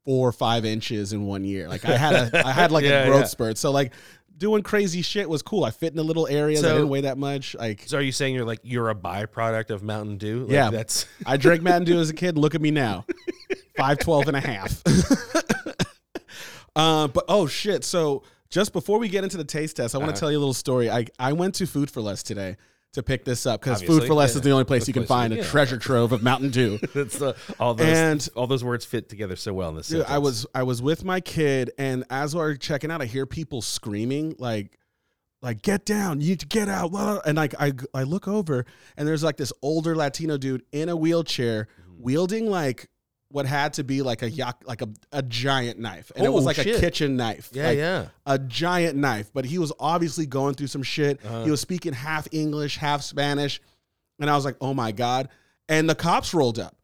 [0.05, 1.69] four or five inches in one year.
[1.69, 3.59] Like I had a I had like Yeah, a growth spurt.
[3.59, 3.93] So like
[4.37, 5.65] doing crazy shit was cool.
[5.65, 7.57] I fit in a little area that So- didn't weigh that much.
[7.57, 10.43] Like So are you saying you're like you're a byproduct of Mountain Dew?
[10.45, 10.71] Like, Yeah.
[10.71, 12.39] that's I drank Mountain Dew as a kid.
[12.39, 13.05] Look at me now.
[13.79, 14.83] 5'12 and a half.
[16.77, 17.85] uh, but oh shit.
[17.85, 20.21] So just before we get into the taste test, I want to Uh-huh.
[20.21, 20.91] tell you a little story.
[20.91, 22.57] I, I went to Food for Less today
[22.95, 24.37] to pick this up because Food for Less yeah.
[24.39, 25.43] is the only place The you can place- find a yeah.
[25.45, 26.79] treasure trove of Mountain Dew.
[26.95, 29.89] That's uh, all those And- all those words fit together so well in this.
[29.89, 33.27] Dude, I was I was with my kid, and as we're checking out, I hear
[33.27, 34.79] people screaming like,
[35.43, 36.91] like get down, you need to get out,
[37.27, 38.65] and like I I look over,
[38.97, 42.03] and there's like this older Latino dude in a wheelchair Mm-hmm.
[42.05, 42.89] wielding like
[43.31, 46.33] what had to be like a yak, like a, a giant knife, and it Oh,
[46.33, 48.07] was like a kitchen knife, Yeah, like, yeah.
[48.27, 49.31] a giant knife.
[49.35, 51.21] But he was obviously going through some shit.
[51.25, 51.45] Uh-huh.
[51.45, 53.61] He was speaking half English, half Spanish,
[54.19, 55.29] and I was like, oh my god!
[55.69, 56.75] And the cops rolled up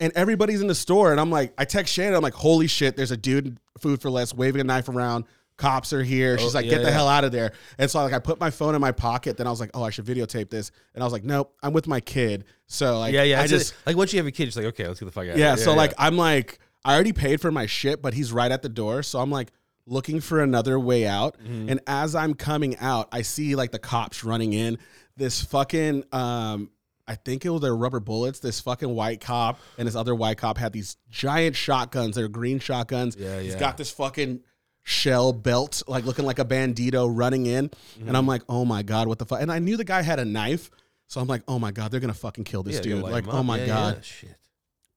[0.00, 2.98] and everybody's in the store and i'm like i text shannon i'm like holy shit
[2.98, 5.24] there's a dude in food for less waving a knife around
[5.56, 6.94] cops are here she's Oh, like yeah, get the yeah.
[6.94, 9.46] hell out of there and so like i put my phone in my pocket then
[9.46, 11.86] i was like oh i should videotape this and i was like nope i'm with
[11.86, 13.40] my kid so like yeah, yeah.
[13.40, 15.26] i just like once you have a kid, it's like okay, let's get the fuck
[15.28, 15.36] out.
[15.38, 15.64] yeah, of here.
[15.64, 18.68] so like i'm like i already paid for my shit but he's right at the
[18.68, 19.50] door so i'm like
[19.86, 21.70] looking for another way out Mm-hmm.
[21.70, 24.78] and as i'm coming out i see like the cops running in
[25.16, 26.70] this fucking um
[27.08, 28.40] I think it was their rubber bullets.
[28.40, 32.16] This fucking white cop and this other white cop had these giant shotguns.
[32.16, 33.14] They're green shotguns.
[33.16, 33.42] Yeah, yeah.
[33.42, 34.40] He's got this fucking
[34.88, 37.68] shell belt, like looking like a bandito running in.
[38.06, 39.42] And I'm like, oh my God, what the fuck?
[39.42, 40.70] And I knew the guy had a knife.
[41.08, 43.02] So I'm like, oh my God, they're going to fucking kill this Yeah, dude.
[43.02, 43.94] Like, oh my Yeah, God.
[43.96, 44.36] yeah, shit.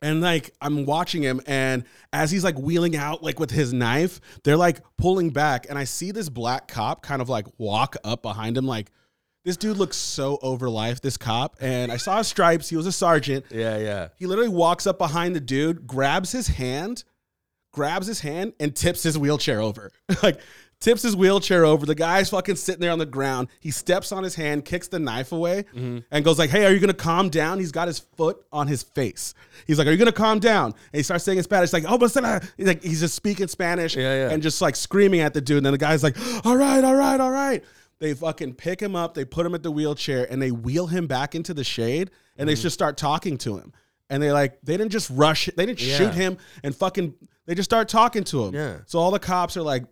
[0.01, 1.83] And like I'm watching him, and
[2.13, 5.83] as he's like wheeling out like with his knife, they're like pulling back, and I
[5.85, 8.91] see this black cop kind of like walk up behind him, like
[9.43, 11.57] this dude looks so over life, this cop.
[11.59, 13.45] And I saw his stripes, he was a sergeant.
[13.49, 14.07] Yeah, yeah.
[14.17, 17.03] He literally walks up behind the dude, grabs his hand,
[17.71, 19.91] grabs his hand, and tips his wheelchair over.
[20.23, 20.39] like
[20.79, 21.85] tips his wheelchair over.
[21.85, 23.49] The guy's fucking sitting there on the ground.
[23.59, 25.99] He steps on his hand, kicks the knife away, mm-hmm.
[26.11, 28.83] and goes like, "Hey, are you gonna calm down?" He's got his foot on his
[28.83, 29.33] face.
[29.67, 31.97] He's like, "Are you gonna calm down?" And he starts saying in Spanish, like, "Oh,
[31.97, 32.13] but
[32.57, 34.29] he's like, he's just speaking Spanish, Yeah, yeah.
[34.31, 35.57] and just like screaming at the dude.
[35.57, 37.63] And then the guy's like, "All right, all right, all right."
[37.99, 41.05] They fucking pick him up, they put him at the wheelchair, and they wheel him
[41.05, 42.61] back into the shade, and they mm-hmm.
[42.61, 43.73] just start talking to him.
[44.09, 45.97] And they like they didn't just rush, they didn't Yeah.
[45.97, 47.13] shoot him and fucking.
[47.49, 48.53] They just start talking to him.
[48.53, 48.77] Yeah.
[48.85, 49.85] So all the cops are like,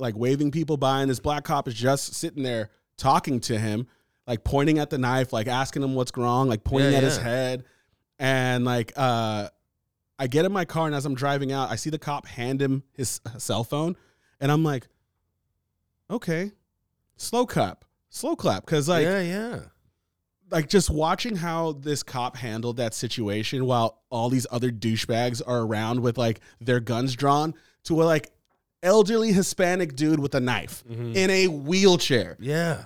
[0.00, 3.86] like waving people by, and this black cop is just sitting there talking to him,
[4.26, 7.16] like pointing at the knife, like asking him what's wrong, like pointing Yeah, at his
[7.16, 7.62] head,
[8.18, 9.50] and like uh,
[10.18, 12.60] I get in my car, and as I'm driving out, I see the cop hand
[12.60, 13.94] him his cell phone,
[14.40, 14.88] and I'm like,
[16.10, 16.50] okay,
[17.16, 19.60] slow clap, slow clap, because like yeah, yeah.
[20.50, 25.60] Like just watching how this cop handled that situation while all these other douchebags are
[25.62, 28.30] around with like their guns drawn to a like
[28.82, 31.16] elderly Hispanic dude with a knife Mhm.
[31.16, 32.36] in a wheelchair.
[32.40, 32.84] Yeah.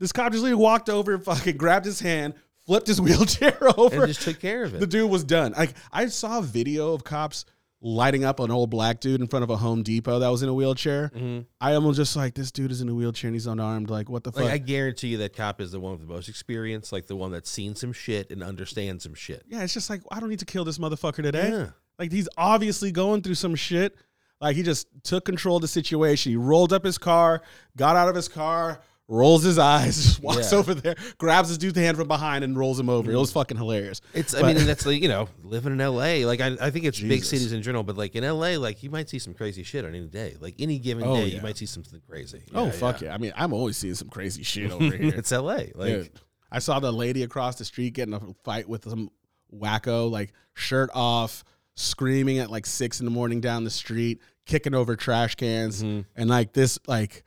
[0.00, 2.34] This cop just literally walked over, and fucking grabbed his hand,
[2.66, 4.04] flipped his wheelchair over.
[4.04, 4.80] And just took care of it.
[4.80, 5.52] the dude was done.
[5.56, 7.44] Like I saw a video of cops
[7.80, 10.48] lighting up an old black dude in front of a Home Depot that was in
[10.48, 11.12] a wheelchair.
[11.14, 11.46] Mhm.
[11.60, 13.88] I almost just like this dude is in a wheelchair and he's unarmed.
[13.88, 14.42] Like what the fuck?
[14.44, 17.14] Like I guarantee you that cop is the one with the most experience, like the
[17.16, 19.44] one that's seen some shit and understands some shit.
[19.48, 21.50] yeah, it's just like I don't need to kill this motherfucker today.
[21.50, 21.66] Yeah.
[21.98, 23.96] Like he's obviously going through some shit.
[24.40, 26.30] Like he just took control of the situation.
[26.30, 27.42] He rolled up his car,
[27.76, 30.58] got out of his car, rolls his eyes, just walks Yeah.
[30.58, 33.10] over there, grabs his dude's hand from behind and rolls him over.
[33.10, 34.00] It was fucking hilarious.
[34.12, 36.26] It's, I But- mean, and that's like, you know, living in LA.
[36.26, 38.90] Like, I, I think it's big cities in general, but like in LA, like you
[38.90, 40.36] might see some crazy shit on any day.
[40.40, 41.36] Like any given Oh, day, yeah.
[41.36, 42.42] you might see something crazy.
[42.54, 43.14] oh fuck yeah.
[43.14, 45.14] I mean, I'm always seeing some crazy shit over here.
[45.16, 45.54] it's LA.
[45.74, 46.10] Like, Dude,
[46.52, 49.10] I saw the lady across the street getting a fight with some
[49.54, 51.44] wacko, like shirt off,
[51.76, 56.04] screaming at like six in the morning down the street, kicking over trash cans, Mhm.
[56.16, 57.22] and like this, like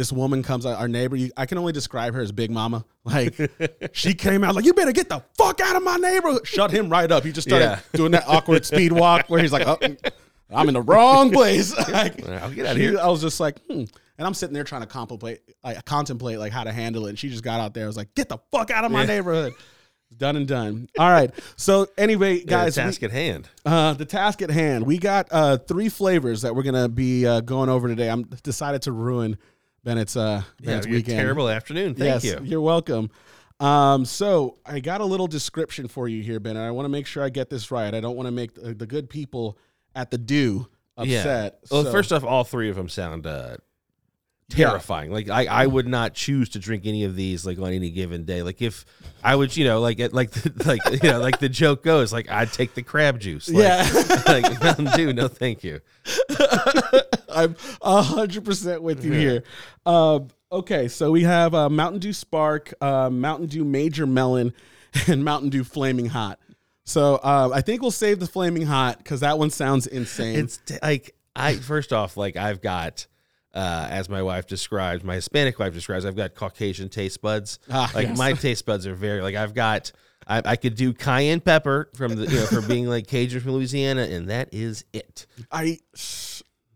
[0.00, 1.14] this woman comes out, our neighbor.
[1.14, 2.84] You, I can only describe her as Big Mama.
[3.04, 3.34] Like
[3.92, 6.88] she came out like, "You better get the fuck out of my neighborhood." Shut him
[6.90, 7.24] right up.
[7.24, 7.78] He just started Yeah.
[7.92, 9.78] doing that awkward speed walk where he's like, oh,
[10.50, 12.98] "I'm in the wrong place." like, I'll get out of she- here.
[12.98, 13.84] I was just like, hmm.
[14.18, 17.10] And I'm sitting there trying to contemplate, like contemplate, like how to handle it.
[17.10, 17.84] And she just got out there.
[17.84, 19.06] I was like, "Get the fuck out of my Yeah.
[19.06, 19.54] neighborhood."
[20.16, 20.88] Done and done.
[20.98, 21.30] All right.
[21.56, 23.48] So anyway, Yeah, guys, we- task at hand.
[23.64, 24.84] uh, the task at hand.
[24.84, 28.10] We got uh, three flavors that we're gonna be uh, going over today.
[28.10, 29.38] I'm decided to ruin
[29.84, 31.18] Bennett's uh, Yeah, Bennett's your weekend.
[31.18, 31.94] terrible afternoon.
[31.94, 32.38] Thank yes, you.
[32.44, 33.10] You're welcome.
[33.58, 36.56] Um, so I got a little description for you here, Ben.
[36.56, 37.92] And I want to make sure I get this right.
[37.94, 39.58] I don't want to make the, the good people
[39.94, 40.66] at the do
[40.96, 41.58] upset.
[41.70, 43.56] Well, So- first off, all three of them sound uh,
[44.50, 45.10] terrifying.
[45.10, 48.24] Like I, I would not choose to drink any of these like on any given
[48.24, 48.42] day.
[48.42, 48.84] Like if
[49.22, 52.12] I would, you know, like at, like the, like you know, like the joke goes,
[52.12, 53.48] like I'd take the crab juice.
[53.48, 54.22] Like, Yeah.
[54.26, 55.80] like Mountain Dew, no, thank you.
[57.28, 59.44] I'm a hundred percent with you here.
[59.86, 64.52] Um, okay, so we have uh, Mountain Dew Spark, uh, Mountain Dew Major Melon,
[65.06, 66.38] and Mountain Dew Flaming Hot.
[66.84, 70.38] So uh, I think we'll save the Flaming Hot because that one sounds insane.
[70.40, 73.06] It's t- like I first off, like I've got
[73.54, 77.58] uh, as my wife describes, my Hispanic wife describes, I've got Caucasian taste buds.
[77.70, 78.18] Ah, like yes.
[78.18, 79.92] my taste buds are very like I've got.
[80.26, 83.52] I, I could do cayenne pepper from the you know for being like Cajun from
[83.52, 85.26] Louisiana, and that is it.
[85.50, 85.78] I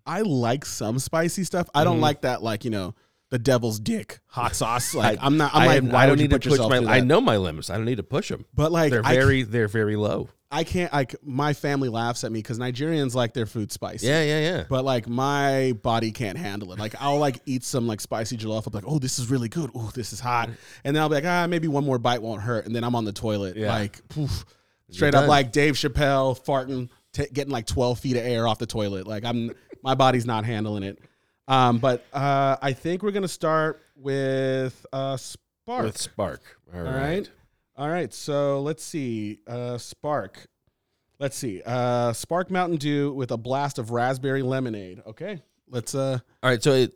[0.07, 1.69] I like some spicy stuff.
[1.75, 2.03] I don't Mhm.
[2.03, 2.95] like that like, you know,
[3.31, 4.95] the devil's dick hot sauce.
[4.95, 6.79] Like I, am not I'm I, like why I don't need to push my.
[6.79, 7.71] I know my limits.
[7.71, 8.45] I don't need to push them.
[8.55, 10.29] But like They're I, very they're very low.
[10.55, 14.07] I can't like my family laughs at me cuz Nigerians like their food spicy.
[14.07, 14.65] Yeah, yeah, yeah.
[14.69, 16.79] But like my body can't handle it.
[16.79, 18.67] Like I'll like eat some like spicy jollof.
[18.67, 19.71] I'm like, oh, this is really good.
[19.75, 20.49] Oh, this is hot.
[20.85, 22.67] And then I'll be like, ah, maybe one more bite won't hurt.
[22.67, 23.75] And then I'm on the toilet, Yeah.
[23.75, 24.45] like poof,
[24.91, 28.67] straight up like Dave Chappelle farting, t- getting like 12 feet of air off the
[28.67, 29.07] toilet.
[29.07, 29.51] Like I'm,
[29.83, 30.99] my body's not handling it.
[31.49, 35.85] Um, but uh, I think we're gonna start with uh, Spark.
[35.85, 36.43] With Spark.
[36.75, 37.29] All All right.
[37.77, 38.13] All right.
[38.13, 39.41] So let's see.
[39.47, 40.47] Uh, Spark.
[41.19, 41.63] Let's see.
[41.65, 45.03] Uh, Spark Mountain Dew with a blast of raspberry lemonade.
[45.07, 45.43] Okay.
[45.69, 46.63] Let's uh All right.
[46.63, 46.93] So it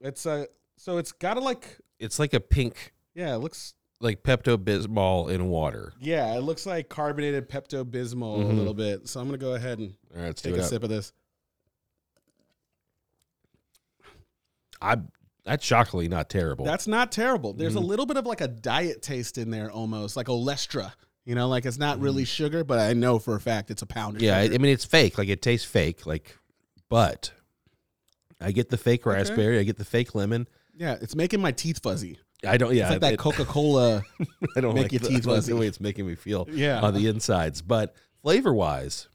[0.00, 0.46] let's uh
[0.76, 5.48] so it's gotta like it's like a pink yeah, it looks like Pepto Bismol in
[5.48, 5.92] water.
[6.00, 8.56] yeah, it looks like carbonated Pepto Bismol a Mhm.
[8.56, 9.08] little bit.
[9.08, 10.64] So I'm gonna go ahead and All right, let's take do a it.
[10.64, 10.70] up.
[10.70, 11.12] sip of this.
[14.80, 14.96] I
[15.48, 16.64] that's shockingly not terrible.
[16.64, 17.52] That's not terrible.
[17.54, 17.86] There's a Mhm.
[17.86, 20.92] little bit of like a diet taste in there almost, like Olestra.
[21.24, 22.26] You know, like it's not really Mm-hmm.
[22.44, 24.54] sugar, but I know for a fact it's a pound of yeah, I, sugar.
[24.54, 25.18] I mean it's fake.
[25.18, 26.06] Like it tastes fake.
[26.06, 26.36] Like,
[26.88, 27.32] but
[28.40, 29.58] I get the fake raspberry.
[29.58, 30.46] I get the fake lemon.
[30.76, 32.18] yeah, it's making my teeth fuzzy.
[32.46, 32.72] I don't.
[32.74, 34.02] Yeah, It's like that it- Coca Cola.
[34.56, 35.52] I don't make like your the, teeth fuzzy.
[35.52, 36.80] the way it's making me feel Yeah.
[36.80, 37.62] on the insides.
[37.62, 39.08] But flavor wise,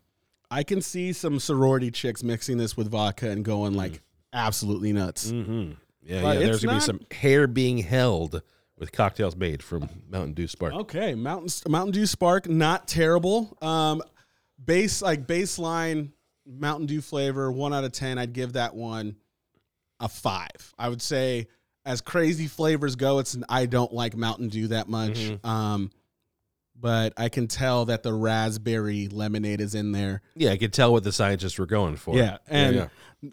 [0.52, 4.02] I can see some sorority chicks mixing this with vodka and going like
[4.34, 5.32] absolutely nuts.
[5.32, 5.72] mm-hmm.
[6.06, 6.40] Yeah, yeah.
[6.40, 8.42] There's gonna not- be some hair being held
[8.78, 10.74] with cocktails made from Mountain Dew Spark.
[10.74, 13.58] Okay, Mountain Mountain Dew Spark, not terrible.
[13.62, 14.02] Um,
[14.64, 16.12] base like baseline
[16.46, 18.18] Mountain Dew flavor, one out of ten.
[18.18, 19.16] I'd give that one
[20.00, 20.74] a five.
[20.78, 21.48] I would say
[21.86, 25.14] as crazy flavors go, it's I don't like Mountain Dew that much.
[25.20, 25.46] Mhm.
[25.46, 25.92] Um,
[26.76, 30.22] but I can tell that the raspberry lemonade is in there.
[30.36, 32.16] Yeah, I could tell what the scientists were going for.
[32.16, 32.88] Yeah, and yeah.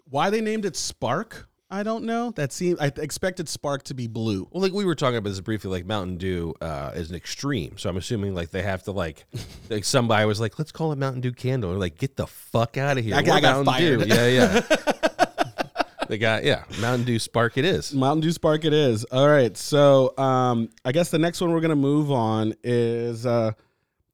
[0.09, 2.31] why they named it Spark, I don't know.
[2.31, 4.45] That seemed I expected Spark to be blue.
[4.51, 7.77] Well, like we were talking about this briefly, like Mountain Dew uh, is an extreme.
[7.77, 9.25] So I'm assuming like they have to like,
[9.69, 11.69] like somebody was like, let's call it Mountain Dew Candle.
[11.69, 13.15] They're like, get the fuck out of here.
[13.15, 14.05] I got- I got Mountain Dew.
[14.13, 14.59] Yeah, yeah.
[16.09, 17.57] they got yeah, Mountain Dew Spark.
[17.57, 17.93] It is.
[17.93, 19.05] Mountain Dew Spark it is.
[19.05, 19.55] All right.
[19.55, 23.53] So um I guess the next one we're gonna move on is uh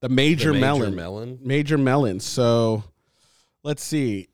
[0.00, 0.94] the major, The melon.
[0.94, 1.40] melon.
[1.42, 2.20] Major melon.
[2.20, 2.84] So
[3.64, 4.28] let's see.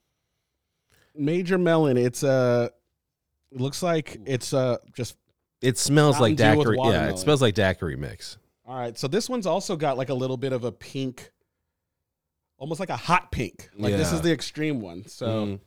[1.16, 2.68] Major melon, it's uh
[3.54, 5.16] it looks like it's uh just
[5.62, 6.76] It smells like Mountain Dew with daiquiri.
[6.76, 7.14] Yeah, watermelon.
[7.14, 8.36] it smells like daiquiri mix.
[8.66, 8.98] all right.
[8.98, 11.30] So this one's also got like a little bit of a pink,
[12.58, 13.68] almost like a hot pink.
[13.78, 14.16] Like this Yeah.
[14.16, 15.06] is the extreme one.
[15.06, 15.60] So Mm.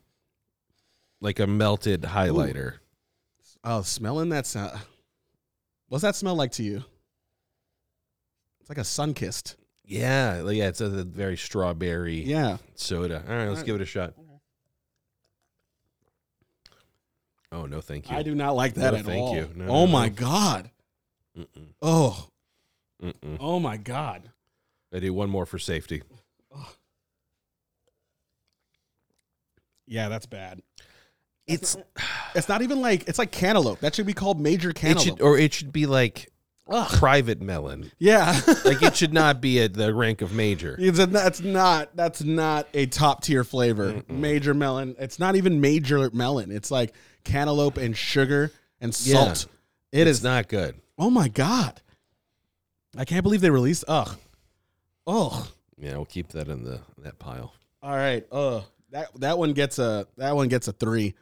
[1.20, 2.74] like a melted highlighter.
[3.64, 4.78] oh smelling that sound
[5.88, 6.84] what's that smell like to you?
[8.60, 9.56] It's like a sun kissed.
[9.84, 10.68] Yeah, like, yeah.
[10.68, 12.58] It's a, a very strawberry Yeah.
[12.74, 13.24] soda.
[13.26, 14.12] All right, let's give it a shot.
[17.52, 18.16] Oh no, thank you.
[18.16, 19.34] I do not like that No, at thank all.
[19.36, 19.50] you.
[19.54, 20.70] No, oh no, my god.
[21.38, 22.28] Mm-mm, Oh,
[23.02, 23.36] mm-mm.
[23.40, 24.30] oh my god.
[24.94, 26.02] I do one more for safety.
[29.86, 30.60] Yeah, that's bad.
[31.46, 31.76] It's
[32.34, 33.80] It's not even like it's like cantaloupe.
[33.80, 35.18] That should be called major it cantaloupe.
[35.18, 36.30] should or it should be like
[36.70, 36.90] Ugh.
[36.98, 37.90] private melon.
[37.98, 38.38] Yeah.
[38.66, 40.76] Like it should not be at the rank of major.
[40.78, 44.02] It's a, that's not that's not a top tier flavor.
[44.08, 44.94] Major melon.
[44.98, 46.50] It's not even major melon.
[46.52, 46.94] It's like
[47.28, 48.50] cantaloupe and sugar
[48.80, 49.46] and salt.
[49.92, 50.24] It It's is.
[50.24, 50.74] not good.
[50.98, 51.80] Oh my god.
[52.96, 53.84] I can't believe they released.
[53.86, 54.16] Ugh.
[55.06, 55.48] Oh.
[55.76, 57.52] Yeah, we'll keep that in the that pile.
[57.82, 58.26] All right.
[58.32, 58.64] Ugh.
[58.90, 61.14] That that one gets a that one gets a three.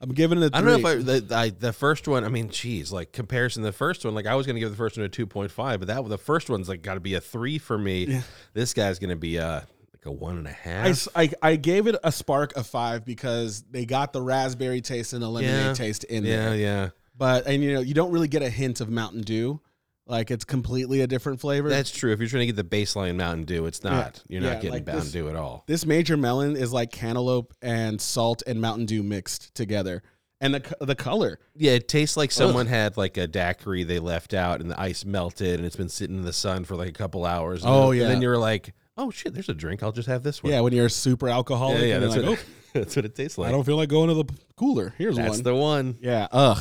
[0.00, 0.70] I'm giving it a I three.
[0.70, 2.24] don't know if I the, I the first one.
[2.24, 4.14] I mean, geez, like comparison the first one.
[4.14, 6.16] Like I was gonna give the first one a two point five, but that the
[6.16, 8.04] first one's like got to be a three for me.
[8.06, 8.22] Yeah.
[8.54, 9.60] This guy's gonna be uh
[10.04, 11.08] like a one and a half.
[11.14, 15.12] I, I, I- gave it a spark of five because they got the raspberry taste
[15.12, 15.72] and the lemonade Yeah.
[15.74, 16.54] taste in yeah, there.
[16.56, 16.60] yeah.
[16.84, 16.88] Yeah.
[17.16, 19.60] But and you know you don't really get a hint of Mountain Dew,
[20.06, 21.68] like it's completely a different flavor.
[21.68, 22.12] That's true.
[22.12, 24.22] If you're trying to get the baseline Mountain Dew, it's not.
[24.26, 25.64] You're Yeah, not getting like Mountain this- Dew at all.
[25.66, 30.02] this major melon is like cantaloupe and salt and Mountain Dew mixed together,
[30.40, 31.38] and the the color.
[31.54, 35.04] Yeah, it tastes like someone had like a daiquiri they left out and the ice
[35.04, 37.60] melted and it's been sitting in the sun for like a couple hours.
[37.66, 38.02] Oh, then, yeah.
[38.04, 39.82] And then you're like, oh shit, there's a drink.
[39.82, 40.52] I'll just have this one.
[40.52, 42.96] Yeah, when you're a super alcoholic, yeah, yeah and that's, you're what, oh, like, that's
[42.96, 43.48] what it tastes oh, like.
[43.48, 44.24] I don't feel like going to the
[44.56, 44.94] cooler.
[44.98, 45.42] Here's That's one.
[45.42, 45.98] the one.
[46.00, 46.58] yeah, ugh.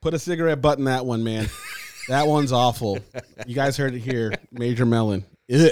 [0.00, 1.48] Put a cigarette butt in that one, man.
[2.08, 2.98] that one's awful.
[3.46, 4.32] You guys heard it here.
[4.52, 5.24] Major melon.
[5.52, 5.70] Ugh.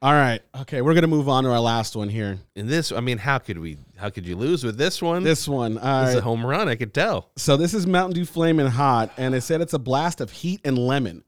[0.00, 0.40] All right.
[0.62, 2.38] Okay, we're gonna move on to our last one here.
[2.56, 3.78] In this, I mean, how could we?
[3.96, 5.22] How could you lose with this one?
[5.22, 5.78] This one.
[5.78, 6.68] All This is a home run.
[6.68, 7.30] I could tell.
[7.36, 10.60] So this is Mountain Dew Flamin' Hot, and it said it's a blast of heat
[10.64, 11.22] and lemon.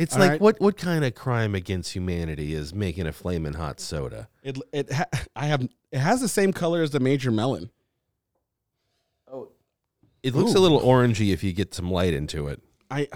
[0.00, 0.40] It's All like right.
[0.40, 0.60] what?
[0.62, 4.30] What kind of crime against humanity is making a flaming hot soda?
[4.42, 5.04] It it ha-
[5.36, 7.68] I have it has the same color as the Major Melon.
[9.30, 9.50] Oh,
[10.22, 10.58] it looks Ooh.
[10.58, 12.62] a little orangey if you get some light into it.
[12.90, 13.08] I,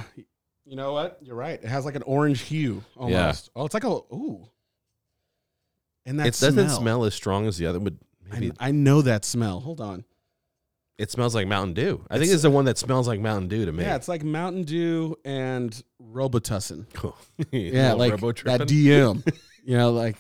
[0.67, 1.19] you know what?
[1.23, 1.59] You're right.
[1.59, 3.49] It has like an orange hue almost.
[3.57, 4.47] Oh, it's like a ooh.
[6.05, 6.81] And that it doesn't smell.
[6.81, 7.95] smell as strong as the other, but
[8.31, 9.61] maybe I, I know that smell.
[9.61, 10.05] Hold on.
[10.97, 12.05] It smells like Mountain Dew.
[12.09, 13.83] I think it's the one that smells like Mountain Dew to me.
[13.83, 16.87] Yeah, it's like Mountain Dew and Robitussin.
[17.51, 19.27] yeah, Yeah, like that DM.
[19.65, 20.17] you know, like,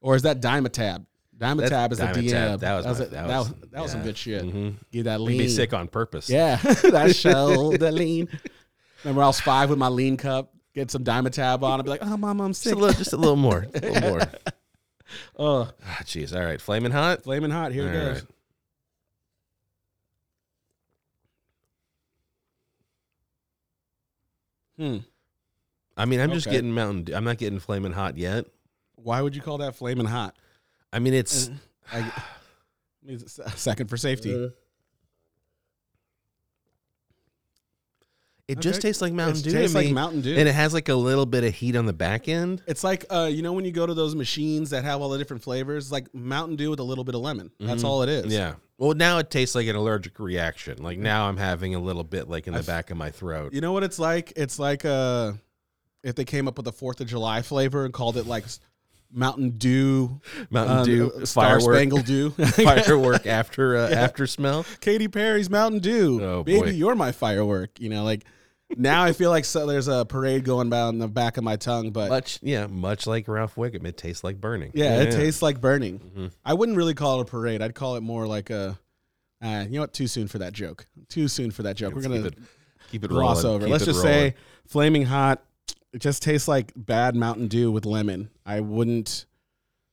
[0.00, 1.04] or is that Dimetapp?
[1.36, 2.56] Dimetapp That's is a Dimetapp.
[2.56, 2.60] DM.
[2.60, 4.06] That was that was, my- a- that that was- was, that was some yeah.
[4.06, 4.42] good shit.
[4.42, 5.38] hmm Give that You'd lean.
[5.38, 6.30] be sick on purpose.
[6.30, 8.28] Yeah, that shoulder lean.
[9.04, 10.52] Remember, I was five with my lean cup.
[10.74, 11.78] Get some Dimetapp on.
[11.78, 13.80] I'd be like, "Oh, mom, I'm just a sick." little, just a little more, a
[13.80, 14.20] little more.
[15.38, 17.22] Oh, Ah, Jeez, all right, flaming hot.
[17.24, 17.72] flaming hot.
[17.72, 18.22] Here it All goes.
[18.22, 18.30] right.
[24.78, 24.98] Hmm.
[25.96, 26.56] I mean, I'm just Okay.
[26.56, 27.04] getting Mountain.
[27.04, 27.14] Dew.
[27.14, 28.46] I'm not getting flaming hot yet.
[28.96, 30.36] Why would you call that flaming hot?
[30.92, 31.50] I mean, it's
[31.92, 32.10] I,
[33.02, 34.50] need a second for safety.
[38.48, 38.88] It just Okay.
[38.88, 40.36] tastes like Mountain it Dew tastes to like me, Mountain Dew.
[40.36, 42.62] and it has like a little bit of heat on the back end.
[42.66, 45.18] It's like uh, you know when you go to those machines that have all the
[45.18, 47.50] different flavors, it's like Mountain Dew with a little bit of lemon.
[47.58, 47.86] That's Mhm.
[47.86, 48.26] all it is.
[48.32, 48.54] Yeah.
[48.78, 50.82] Well, now it tastes like an allergic reaction.
[50.82, 53.52] Like now I'm having a little bit like in the back of my throat.
[53.54, 54.32] You know what it's like?
[54.36, 55.32] It's like uh,
[56.04, 58.60] if they came up with a Fourth of July flavor and called it like s-
[59.12, 60.20] Mountain Dew,
[60.50, 64.64] Mountain uh, Dew Star firework, Spangled Dew, firework after uh, after smell.
[64.80, 66.20] Katy Perry's Mountain Dew.
[66.22, 66.66] Oh, Baby, boy.
[66.70, 67.80] you're my firework.
[67.80, 68.24] You know, like
[68.76, 71.56] now I feel like so there's a parade going by on the back of my
[71.56, 74.72] tongue, but Much yeah, much like Ralph Wiggum, it tastes like burning.
[74.74, 75.98] yeah, it tastes like burning.
[76.00, 76.30] Mhm.
[76.44, 77.62] I wouldn't really call it a parade.
[77.62, 78.78] I'd call it more like a.
[79.42, 79.92] Uh, you know what?
[79.92, 80.86] Too soon for that joke.
[81.08, 81.94] Too soon for that joke.
[81.94, 82.38] We're gonna keep it,
[82.90, 83.54] keep it gloss rolling.
[83.56, 83.64] over.
[83.66, 84.30] Keep Let's just rolling.
[84.30, 84.34] say
[84.66, 85.42] flaming hot.
[85.92, 88.30] It just tastes like bad Mountain Dew with lemon.
[88.44, 89.26] I wouldn't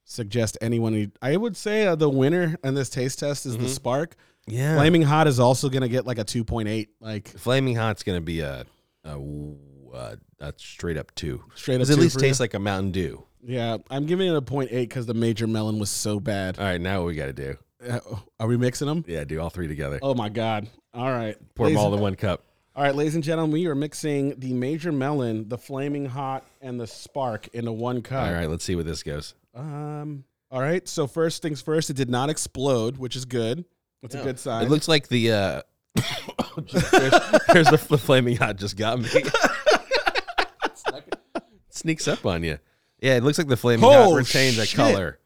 [0.06, 0.94] suggest anyone.
[0.96, 3.70] eat- I would say uh, the winner in this taste test is the Mhm.
[3.70, 4.16] Spark.
[4.48, 8.04] Yeah, Flaming hot is also gonna get like a two point eight, like Flaming Hot's
[8.04, 8.66] gonna be a
[9.04, 9.18] a,
[9.94, 11.44] a, a straight up two.
[11.56, 11.80] straight up.
[11.82, 12.30] Does at least for you.
[12.30, 13.24] tastes like a Mountain Dew.
[13.42, 16.58] Yeah, I'm giving it a point eight because the Major Melon was so bad.
[16.60, 17.58] All right, now what we got to do?
[17.86, 18.00] Uh,
[18.40, 19.04] are we mixing them?
[19.08, 20.00] Yeah, do all three together.
[20.02, 20.70] Oh my god!
[20.94, 22.46] All right, Pour them all in one cup.
[22.76, 26.80] All right, ladies and gentlemen, we are mixing the Major Melon, the Flaming Hot, and
[26.80, 28.28] the Spark into one cup.
[28.28, 29.36] All right, let's see where this goes.
[29.54, 30.24] Um.
[30.50, 30.88] All right.
[30.88, 33.66] So first things first, it did not explode, which is good.
[34.04, 34.66] That's a good sign.
[34.66, 35.62] It looks like the uh,
[36.72, 39.10] there's, there's the fl- flaming hot just got me.
[41.70, 42.60] Sneaks up on you.
[43.02, 44.78] Yeah, it looks like the flaming hot Oh, retained the shit.
[44.78, 45.20] color.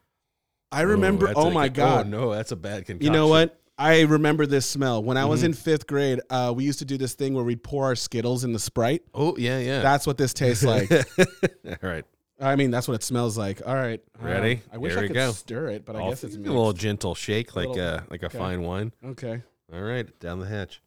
[0.71, 1.27] I remember.
[1.27, 2.07] that's Oh, a- my god!
[2.07, 3.05] Oh no, that's a bad concoction.
[3.05, 3.59] you know what?
[3.79, 5.45] I remember this smell when I was Mm-hmm.
[5.47, 6.19] in fifth grade.
[6.31, 9.03] Uh, we used to do this thing where we'd pour our Skittles in the Sprite.
[9.13, 9.81] Oh yeah, yeah.
[9.81, 10.91] That's what this tastes like.
[11.17, 12.05] all right,
[12.39, 13.61] I mean, that's what it smells like.
[13.65, 14.61] All right, Ready?
[14.71, 15.31] Uh, I wish Here I we could go.
[15.31, 16.47] stir it, but I I'll guess it's mixed.
[16.49, 18.37] a little gentle shake, like Little- a like a okay.
[18.37, 18.91] fine wine.
[19.03, 19.41] okay.
[19.73, 20.81] All right, down the hatch.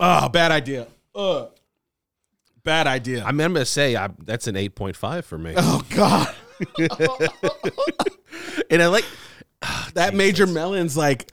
[0.00, 0.88] Oh, bad idea.
[1.14, 1.50] Ugh.
[2.64, 3.20] Bad idea.
[3.24, 6.34] I'm, I'm gonna say I, that's an eight point five for me, oh God,
[8.70, 9.04] and I like
[9.94, 11.30] that Major Melon's like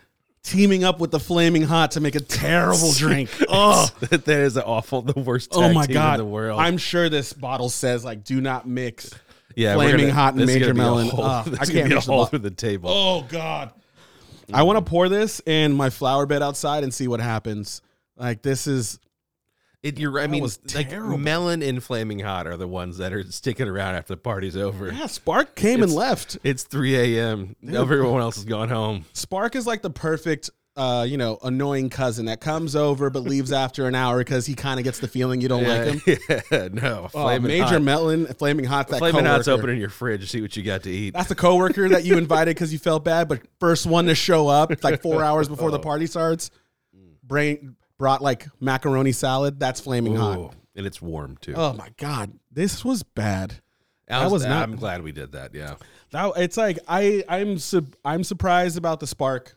[0.50, 3.30] teaming up with the Flaming Hot to make a terrible drink.
[3.48, 5.50] Oh, that is awful, the worst.
[5.54, 6.20] oh my God.
[6.20, 6.60] in the world.
[6.60, 9.12] I'm sure this bottle says like, "Do not mix."
[9.56, 11.08] yeah, Flaming gonna- Hot and Major gonna be a Melon.
[11.10, 12.90] whole- this I can't be a hole through the table.
[12.90, 13.72] Oh God,
[14.54, 17.82] I want to pour this in my flower bed outside and see what happens.
[18.18, 19.00] Like this is
[19.82, 23.14] It, you're, I That mean, was like melon and flaming hot are the ones that
[23.14, 24.92] are sticking around after the party's over.
[24.92, 25.06] yeah.
[25.08, 26.38] Spark came and left.
[26.44, 27.56] It's 3 a.m.
[27.66, 29.06] Everyone else has gone home.
[29.14, 33.54] Spark is like the perfect, uh, you know, annoying cousin that comes over but leaves
[33.54, 36.18] after an hour because he kind of gets the feeling you don't like him.
[36.52, 37.04] yeah, no.
[37.06, 37.82] Oh, Flaming Major hot.
[37.82, 38.90] Melon, Flaming Hot.
[38.90, 39.62] That Flaming hot's coworker.
[39.64, 41.14] opening your fridge, see what you got to eat.
[41.14, 44.50] That's the coworker that you invited because you felt bad, but first one to show
[44.50, 45.72] up like four hours before Oh.
[45.72, 46.52] the party starts.
[47.24, 49.60] Brain brought like macaroni salad.
[49.60, 50.56] That's flaming hot.
[50.76, 51.54] And it's warm too.
[51.56, 53.54] Oh my god, this was bad.
[54.10, 55.54] I that was not- I'm glad we did that.
[55.54, 55.76] Yeah.
[56.10, 59.56] That it's like I I'm su- I'm surprised about the spark.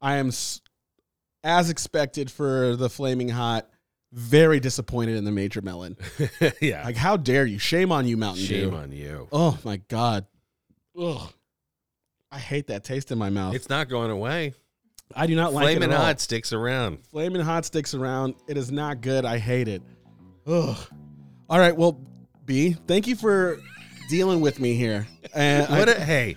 [0.00, 0.60] I am s-
[1.42, 3.68] as expected for the flaming hot.
[4.12, 5.96] Very disappointed in the major melon.
[6.60, 6.84] yeah.
[6.84, 7.58] Like how dare you?
[7.58, 8.76] Shame on you, Mountain Shame Dew.
[8.76, 9.26] on you.
[9.32, 10.26] Oh my god.
[11.00, 11.32] Ugh.
[12.30, 13.54] I hate that taste in my mouth.
[13.54, 14.54] It's not going away.
[15.16, 16.02] I do not like Flaming it all.
[16.02, 16.98] hot sticks around.
[17.10, 18.34] Flaming hot sticks around.
[18.48, 19.24] It is not good.
[19.24, 19.82] I hate it.
[20.46, 20.76] Ugh.
[21.48, 21.76] All right.
[21.76, 22.00] Well,
[22.44, 23.58] B, thank you for
[24.08, 25.06] dealing with me here.
[25.34, 26.36] And What I, a, hey,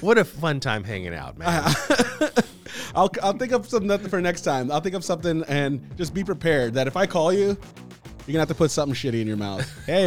[0.00, 1.64] what a fun time hanging out, man.
[2.94, 4.70] I'll I'll think of something for next time.
[4.70, 7.56] I'll think of something and just be prepared that if I call you, you're
[8.26, 9.66] gonna have to put something shitty in your mouth.
[9.86, 10.06] Hey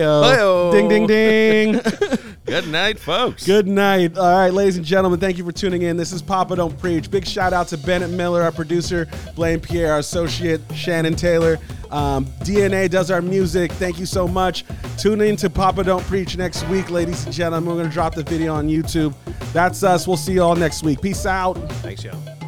[0.71, 1.75] ding ding ding.
[2.49, 3.45] Good night, folks.
[3.45, 4.17] Good night.
[4.17, 5.97] All right, ladies and gentlemen, thank you for tuning in.
[5.97, 7.11] This is Papa Don't Preach.
[7.11, 11.59] Big shout out to Bennett Miller, our producer, Blaine Pierre, our associate, Shannon Taylor.
[11.91, 13.71] Um, DNA does our music.
[13.73, 14.65] Thank you so much.
[14.97, 17.69] Tune in to Papa Don't Preach next week, ladies and gentlemen.
[17.69, 19.13] We're going to drop the video on YouTube.
[19.53, 20.07] That's us.
[20.07, 21.01] We'll see you all next week.
[21.01, 21.53] Peace out.
[21.83, 22.38] Thanks, y'all.